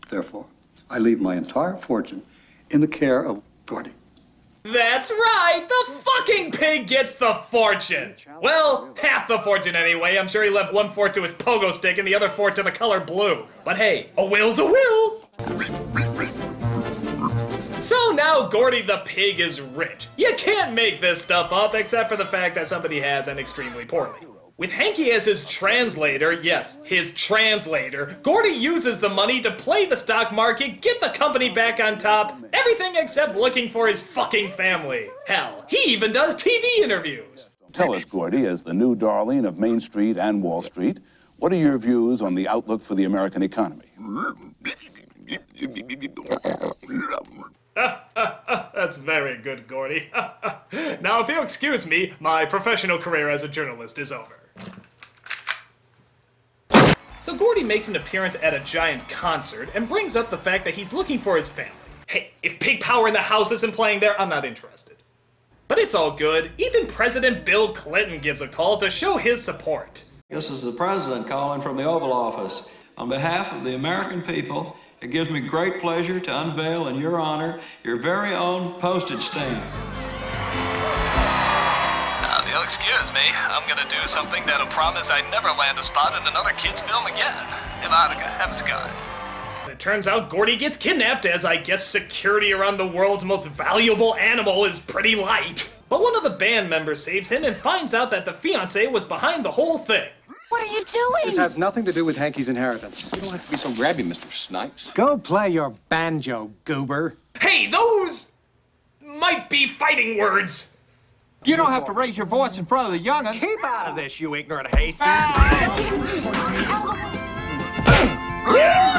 Therefore, 0.09 0.45
I 0.89 0.99
leave 0.99 1.21
my 1.21 1.35
entire 1.35 1.77
fortune 1.77 2.23
in 2.69 2.81
the 2.81 2.87
care 2.87 3.23
of 3.23 3.41
Gordy. 3.65 3.93
That's 4.65 5.12
right, 5.12 5.63
the 5.69 5.93
fucking 5.93 6.50
pig 6.50 6.88
gets 6.88 7.13
the 7.13 7.36
fortune. 7.51 8.15
Well, 8.41 8.95
half 9.00 9.27
the 9.27 9.38
fortune 9.39 9.75
anyway. 9.75 10.17
I'm 10.17 10.27
sure 10.27 10.43
he 10.43 10.50
left 10.50 10.74
one 10.74 10.89
fourth 10.89 11.12
to 11.13 11.22
his 11.22 11.34
pogo 11.34 11.72
stick 11.72 12.00
and 12.00 12.07
the 12.07 12.15
other 12.15 12.29
fourth 12.29 12.55
to 12.55 12.63
the 12.63 12.72
color 12.72 13.00
blue. 13.00 13.45
But 13.63 13.77
hey, 13.77 14.10
a 14.17 14.25
will's 14.25 14.57
a 14.57 14.65
will. 14.65 15.29
So 17.79 18.12
now 18.13 18.48
Gordy 18.48 18.81
the 18.81 19.03
pig 19.05 19.39
is 19.39 19.62
rich. 19.62 20.07
You 20.17 20.34
can't 20.36 20.74
make 20.74 21.00
this 21.00 21.22
stuff 21.22 21.53
up 21.53 21.75
except 21.75 22.10
for 22.10 22.17
the 22.17 22.25
fact 22.25 22.55
that 22.55 22.67
somebody 22.67 23.00
has 23.00 23.27
and 23.27 23.39
extremely 23.39 23.86
poorly. 23.86 24.17
With 24.57 24.71
Hanky 24.71 25.12
as 25.12 25.25
his 25.25 25.43
translator, 25.43 26.31
yes, 26.31 26.79
his 26.85 27.13
translator, 27.13 28.17
Gordy 28.24 28.51
uses 28.51 29.00
the 29.00 29.09
money 29.09 29.41
to 29.41 29.51
play 29.51 29.85
the 29.85 29.97
stock 29.97 30.31
market, 30.31 30.79
get 30.79 31.01
the 31.01 31.09
company 31.09 31.50
back 31.50 31.81
on 31.81 31.97
top, 31.97 32.39
everything 32.53 32.95
except 32.95 33.35
looking 33.35 33.69
for 33.69 33.85
his 33.85 34.00
fucking 34.00 34.51
family. 34.51 35.09
Hell, 35.27 35.65
he 35.67 35.91
even 35.91 36.13
does 36.13 36.38
TV 36.38 36.63
interviews. 36.77 37.50
Tell 37.74 37.93
us, 37.93 38.05
Gordy, 38.05 38.45
as 38.45 38.63
the 38.63 38.74
new 38.74 38.95
darling 38.95 39.45
of 39.45 39.57
Main 39.57 39.81
Street 39.81 40.17
and 40.17 40.41
Wall 40.41 40.62
Street, 40.62 41.01
what 41.35 41.51
are 41.51 41.57
your 41.57 41.77
views 41.77 42.21
on 42.21 42.33
the 42.33 42.47
outlook 42.47 42.81
for 42.81 42.95
the 42.95 43.03
American 43.03 43.43
economy? 43.43 43.91
That's 48.15 48.98
very 48.98 49.38
good, 49.38 49.67
Gordy. 49.67 50.10
now, 51.01 51.22
if 51.22 51.27
you'll 51.27 51.44
excuse 51.44 51.86
me, 51.86 52.13
my 52.20 52.46
professional 52.46 52.98
career 52.98 53.29
as 53.29 53.44
a 53.44 53.48
journalist 53.48 54.00
is 54.00 54.12
over. 54.12 54.39
So 57.20 57.36
Gordy 57.36 57.63
makes 57.63 57.88
an 57.88 57.96
appearance 57.96 58.38
at 58.41 58.53
a 58.53 58.60
giant 58.60 59.08
concert 59.10 59.70
and 59.74 59.89
brings 59.89 60.15
up 60.15 60.29
the 60.29 60.38
fact 60.38 60.63
that 60.63 60.75
he's 60.75 60.94
looking 60.94 61.20
for 61.20 61.36
his 61.36 61.50
family. 61.50 61.72
Hey, 62.08 62.32
if 62.44 62.60
Pig 62.60 62.79
Power 62.79 63.08
in 63.08 63.13
the 63.13 63.20
House 63.20 63.51
isn't 63.51 63.74
playing 63.74 64.00
there, 64.00 64.20
I'm 64.22 64.29
not 64.29 64.46
interested. 64.46 64.98
But 65.67 65.79
it's 65.79 65.96
all 65.96 66.12
good. 66.12 66.51
Even 66.60 66.86
President 66.86 67.44
Bill 67.44 67.74
Clinton 67.74 68.22
gives 68.22 68.41
a 68.41 68.48
call 68.48 68.77
to 68.77 68.91
show 68.91 69.17
his 69.17 69.44
support. 69.44 70.03
This 70.29 70.51
is 70.51 70.62
the 70.62 70.72
President 70.72 71.27
calling 71.27 71.62
from 71.62 71.77
the 71.77 71.84
Oval 71.84 72.13
Office. 72.13 72.63
On 72.98 73.10
behalf 73.10 73.51
of 73.51 73.63
the 73.63 73.74
American 73.74 74.22
people, 74.22 74.77
it 75.05 75.12
gives 75.12 75.29
me 75.29 75.39
great 75.39 75.79
pleasure 75.79 76.19
to 76.19 76.41
unveil 76.41 76.88
in 76.88 76.95
your 76.97 77.19
honor 77.19 77.59
your 77.83 77.95
very 77.95 78.33
own 78.33 78.74
postage 78.81 79.21
stamp. 79.21 79.63
Now, 82.24 82.41
if 82.41 82.51
you'll 82.51 82.63
excuse 82.63 83.13
me, 83.13 83.19
I'm 83.47 83.69
gonna 83.69 83.88
do 83.88 84.07
something 84.07 84.43
that'll 84.47 84.65
promise 84.65 85.12
I 85.12 85.21
never 85.29 85.50
land 85.50 85.77
a 85.77 85.83
spot 85.83 86.19
in 86.19 86.27
another 86.27 86.50
kid's 86.57 86.81
film 86.81 87.05
again. 87.05 87.35
Ivanica, 87.83 88.24
have 88.39 88.50
a 88.50 88.53
cigar. 88.53 88.89
It 89.70 89.77
turns 89.77 90.07
out 90.07 90.31
Gordy 90.31 90.57
gets 90.57 90.75
kidnapped 90.75 91.27
as 91.27 91.46
I 91.46 91.57
guess 91.57 91.85
security 91.85 92.51
around 92.51 92.77
the 92.77 92.87
world's 92.87 93.24
most 93.24 93.48
valuable 93.50 94.15
animal 94.15 94.65
is 94.65 94.79
pretty 94.79 95.15
light. 95.15 95.72
But 95.87 96.01
one 96.01 96.15
of 96.15 96.24
the 96.24 96.31
band 96.31 96.68
members 96.68 97.03
saves 97.03 97.29
him 97.29 97.44
and 97.44 97.55
finds 97.55 97.94
out 97.94 98.09
that 98.09 98.25
the 98.25 98.33
fiance 98.33 98.87
was 98.87 99.05
behind 99.05 99.46
the 99.46 99.51
whole 99.51 99.77
thing. 99.77 100.09
What 100.50 100.64
are 100.64 100.68
you 100.68 100.84
doing? 100.86 101.25
This 101.25 101.38
has 101.38 101.58
nothing 101.58 101.86
to 101.86 101.94
do 101.94 102.05
with 102.05 102.18
Hanky's 102.18 102.50
inheritance. 102.50 103.10
You 103.14 103.22
don't 103.22 103.31
have 103.31 103.46
to 103.46 103.51
be 103.51 103.58
so 103.58 103.70
grabby, 103.70 104.05
Mr. 104.05 104.27
Sipes. 104.27 104.94
Go 104.94 105.18
play 105.18 105.50
your 105.50 105.74
banjo, 105.90 106.51
goober. 106.64 107.16
Hey, 107.40 107.68
those 107.68 108.27
might 109.01 109.50
be 109.50 109.68
fighting 109.68 110.18
words. 110.18 110.70
You 111.44 111.55
don't 111.58 111.72
have 111.72 111.86
to 111.86 111.92
raise 111.92 112.18
your 112.18 112.25
voice 112.25 112.58
in 112.58 112.66
front 112.66 112.88
of 112.88 112.94
the 112.94 113.00
young'un. 113.00 113.34
Keep 113.38 113.64
out 113.64 113.88
of 113.88 113.96
this, 113.96 114.20
you 114.20 114.34
ignorant 114.36 114.74
hayseed. 114.75 115.00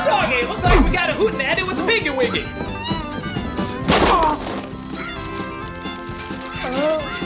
Doggy, 0.07 0.47
looks 0.47 0.63
like 0.63 0.85
we 0.85 0.93
got 0.93 1.11
a 1.11 1.13
hootenanny 1.13 1.67
with 1.67 1.79
a 1.79 1.87
piggy 1.87 2.11
wiggy. 2.11 2.47
very 6.67 7.26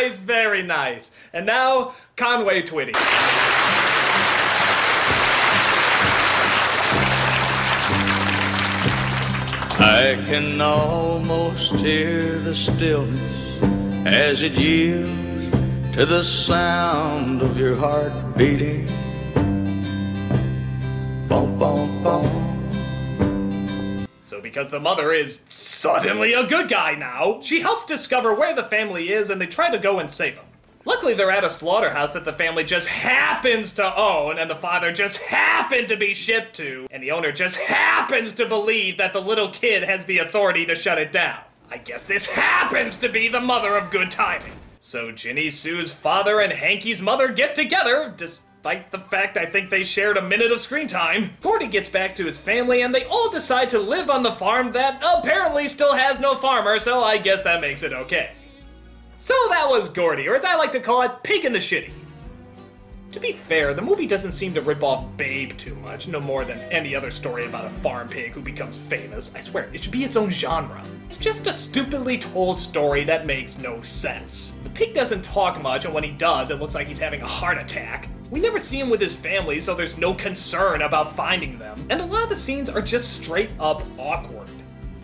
nice, 0.00 0.16
very 0.16 0.62
nice. 0.62 1.12
And 1.32 1.46
now, 1.46 1.94
Conway 2.16 2.62
Twitty. 2.62 2.92
I 9.82 10.22
can 10.26 10.60
almost 10.60 11.74
hear 11.76 12.38
the 12.38 12.54
stillness 12.54 13.58
as 14.06 14.42
it 14.42 14.52
yields 14.52 15.50
to 15.94 16.06
the 16.06 16.22
sound 16.22 17.42
of 17.42 17.58
your 17.58 17.76
heart 17.76 18.36
beating. 18.36 18.86
Bum, 21.28 21.58
bum, 21.58 22.02
bum. 22.02 22.39
Because 24.50 24.68
the 24.68 24.80
mother 24.80 25.12
is 25.12 25.42
suddenly 25.48 26.32
a 26.32 26.44
good 26.44 26.68
guy 26.68 26.96
now, 26.96 27.40
she 27.40 27.60
helps 27.60 27.84
discover 27.84 28.34
where 28.34 28.52
the 28.52 28.64
family 28.64 29.12
is 29.12 29.30
and 29.30 29.40
they 29.40 29.46
try 29.46 29.70
to 29.70 29.78
go 29.78 30.00
and 30.00 30.10
save 30.10 30.34
them. 30.34 30.44
Luckily, 30.84 31.14
they're 31.14 31.30
at 31.30 31.44
a 31.44 31.50
slaughterhouse 31.50 32.10
that 32.14 32.24
the 32.24 32.32
family 32.32 32.64
just 32.64 32.88
happens 32.88 33.72
to 33.74 33.96
own, 33.96 34.38
and 34.38 34.50
the 34.50 34.56
father 34.56 34.90
just 34.90 35.18
happened 35.18 35.86
to 35.86 35.96
be 35.96 36.14
shipped 36.14 36.56
to, 36.56 36.88
and 36.90 37.00
the 37.00 37.12
owner 37.12 37.30
just 37.30 37.58
happens 37.58 38.32
to 38.32 38.46
believe 38.46 38.96
that 38.96 39.12
the 39.12 39.20
little 39.20 39.50
kid 39.50 39.84
has 39.84 40.04
the 40.06 40.18
authority 40.18 40.66
to 40.66 40.74
shut 40.74 40.98
it 40.98 41.12
down. 41.12 41.38
I 41.70 41.76
guess 41.76 42.02
this 42.02 42.26
happens 42.26 42.96
to 42.96 43.08
be 43.08 43.28
the 43.28 43.40
mother 43.40 43.76
of 43.76 43.92
good 43.92 44.10
timing. 44.10 44.52
So 44.80 45.12
Ginny 45.12 45.50
Sue's 45.50 45.94
father 45.94 46.40
and 46.40 46.52
Hanky's 46.52 47.00
mother 47.00 47.28
get 47.28 47.54
together, 47.54 48.12
despite 48.62 48.90
the 48.90 48.98
fact 48.98 49.38
I 49.38 49.46
think 49.46 49.70
they 49.70 49.82
shared 49.82 50.18
a 50.18 50.22
minute 50.22 50.52
of 50.52 50.60
screen 50.60 50.86
time. 50.86 51.30
Gordy 51.40 51.66
gets 51.66 51.88
back 51.88 52.14
to 52.16 52.26
his 52.26 52.36
family, 52.36 52.82
and 52.82 52.94
they 52.94 53.06
all 53.06 53.30
decide 53.30 53.70
to 53.70 53.78
live 53.78 54.10
on 54.10 54.22
the 54.22 54.32
farm 54.32 54.70
that 54.72 55.02
apparently 55.02 55.66
still 55.66 55.94
has 55.94 56.20
no 56.20 56.34
farmer, 56.34 56.78
so 56.78 57.02
I 57.02 57.16
guess 57.16 57.42
that 57.42 57.62
makes 57.62 57.82
it 57.82 57.94
okay. 57.94 58.32
So 59.16 59.32
that 59.48 59.66
was 59.66 59.88
Gordy, 59.88 60.28
or 60.28 60.34
as 60.34 60.44
I 60.44 60.56
like 60.56 60.72
to 60.72 60.80
call 60.80 61.00
it, 61.00 61.22
Pig 61.22 61.46
in 61.46 61.54
the 61.54 61.58
Shitty. 61.58 61.90
To 63.12 63.18
be 63.18 63.32
fair, 63.32 63.72
the 63.72 63.80
movie 63.80 64.06
doesn't 64.06 64.32
seem 64.32 64.52
to 64.52 64.60
rip 64.60 64.84
off 64.84 65.06
Babe 65.16 65.56
too 65.56 65.74
much, 65.76 66.06
no 66.06 66.20
more 66.20 66.44
than 66.44 66.60
any 66.70 66.94
other 66.94 67.10
story 67.10 67.46
about 67.46 67.64
a 67.64 67.70
farm 67.80 68.08
pig 68.08 68.32
who 68.32 68.42
becomes 68.42 68.76
famous. 68.76 69.34
I 69.34 69.40
swear, 69.40 69.70
it 69.72 69.82
should 69.82 69.90
be 69.90 70.04
its 70.04 70.16
own 70.16 70.28
genre. 70.28 70.82
It's 71.06 71.16
just 71.16 71.46
a 71.46 71.52
stupidly 71.54 72.18
told 72.18 72.58
story 72.58 73.04
that 73.04 73.24
makes 73.24 73.58
no 73.58 73.80
sense. 73.80 74.54
The 74.64 74.70
pig 74.70 74.92
doesn't 74.92 75.24
talk 75.24 75.62
much, 75.62 75.86
and 75.86 75.94
when 75.94 76.04
he 76.04 76.10
does, 76.10 76.50
it 76.50 76.60
looks 76.60 76.74
like 76.74 76.88
he's 76.88 76.98
having 76.98 77.22
a 77.22 77.26
heart 77.26 77.56
attack. 77.56 78.10
We 78.30 78.38
never 78.38 78.60
see 78.60 78.78
him 78.78 78.90
with 78.90 79.00
his 79.00 79.16
family, 79.16 79.60
so 79.60 79.74
there's 79.74 79.98
no 79.98 80.14
concern 80.14 80.82
about 80.82 81.16
finding 81.16 81.58
them. 81.58 81.76
And 81.90 82.00
a 82.00 82.06
lot 82.06 82.22
of 82.22 82.28
the 82.28 82.36
scenes 82.36 82.70
are 82.70 82.80
just 82.80 83.20
straight 83.20 83.50
up 83.58 83.82
awkward. 83.98 84.48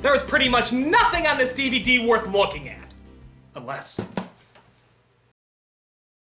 There 0.01 0.15
is 0.15 0.23
pretty 0.23 0.49
much 0.49 0.73
nothing 0.73 1.27
on 1.27 1.37
this 1.37 1.53
DVD 1.53 2.07
worth 2.07 2.29
looking 2.29 2.69
at. 2.69 2.89
Unless. 3.57 4.01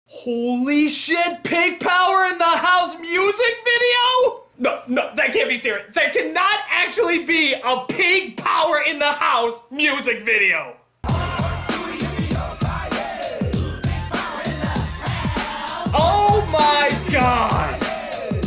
Holy 0.06 0.88
shit, 0.88 1.44
Pig 1.44 1.80
Power 1.80 2.26
in 2.26 2.38
the 2.38 2.44
House 2.44 2.98
music 2.98 3.54
video? 3.64 4.44
No, 4.56 4.80
no, 4.86 5.10
that 5.14 5.34
can't 5.34 5.48
be 5.48 5.58
serious. 5.58 5.92
There 5.92 6.08
cannot 6.10 6.60
actually 6.70 7.24
be 7.24 7.52
a 7.52 7.84
Pig 7.86 8.38
Power 8.38 8.80
in 8.86 8.98
the 8.98 9.12
House 9.12 9.60
music 9.70 10.24
video. 10.24 10.76
Oh 15.96 16.33
my 16.54 16.96
god! 17.10 17.80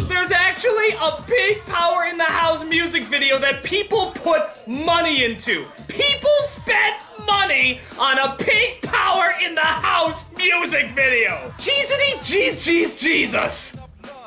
There's 0.07 0.31
actually 0.31 0.91
a 1.01 1.21
Pig 1.27 1.65
Power 1.65 2.05
in 2.05 2.17
the 2.17 2.23
House 2.23 2.63
music 2.63 3.03
video 3.07 3.37
that 3.39 3.63
people 3.63 4.11
put 4.11 4.43
money 4.65 5.25
into. 5.25 5.65
People 5.89 6.31
spent 6.43 6.95
money 7.25 7.81
on 7.99 8.17
a 8.17 8.33
Pig 8.37 8.81
Power 8.81 9.35
in 9.45 9.55
the 9.55 9.59
House 9.59 10.25
music 10.37 10.95
video. 10.95 11.53
Jeezity, 11.57 12.13
jeez, 12.19 12.65
jeez, 12.65 12.97
Jesus. 12.97 13.75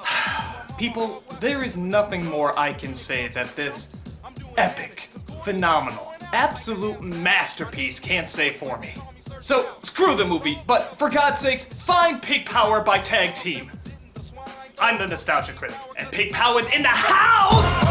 people, 0.79 1.25
there 1.41 1.65
is 1.65 1.79
nothing 1.79 2.27
more 2.27 2.59
I 2.59 2.75
can 2.75 2.95
say 2.95 3.29
that 3.29 3.57
this 3.57 4.03
epic, 4.59 5.09
phenomenal, 5.43 6.13
absolute 6.35 7.01
masterpiece 7.01 7.99
can't 7.99 8.29
say 8.29 8.51
for 8.51 8.79
me. 8.79 8.95
So 9.41 9.67
screw 9.83 10.15
the 10.17 10.25
movie, 10.25 10.63
but 10.67 10.99
for 10.99 11.09
God's 11.09 11.41
sakes, 11.41 11.65
find 11.65 12.21
Pig 12.21 12.45
Power 12.45 12.83
by 12.83 12.99
Tag 12.99 13.35
Team. 13.35 13.73
I'm 14.79 14.99
the 14.99 15.07
Nostalgia 15.07 15.55
Critic, 15.55 15.77
and 15.97 16.11
Pig 16.13 16.33
Power's 16.33 16.69
in 16.69 16.83
the 16.83 16.89
house! 16.89 17.90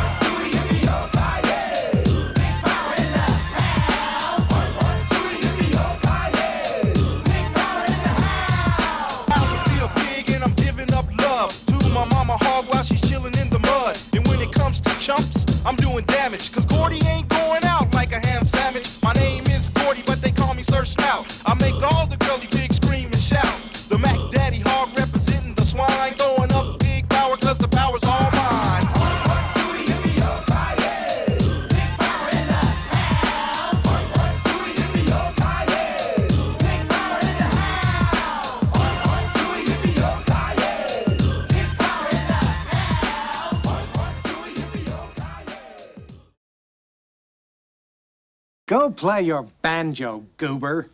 play 48.99 49.21
your 49.21 49.47
banjo, 49.61 50.25
goober. 50.35 50.89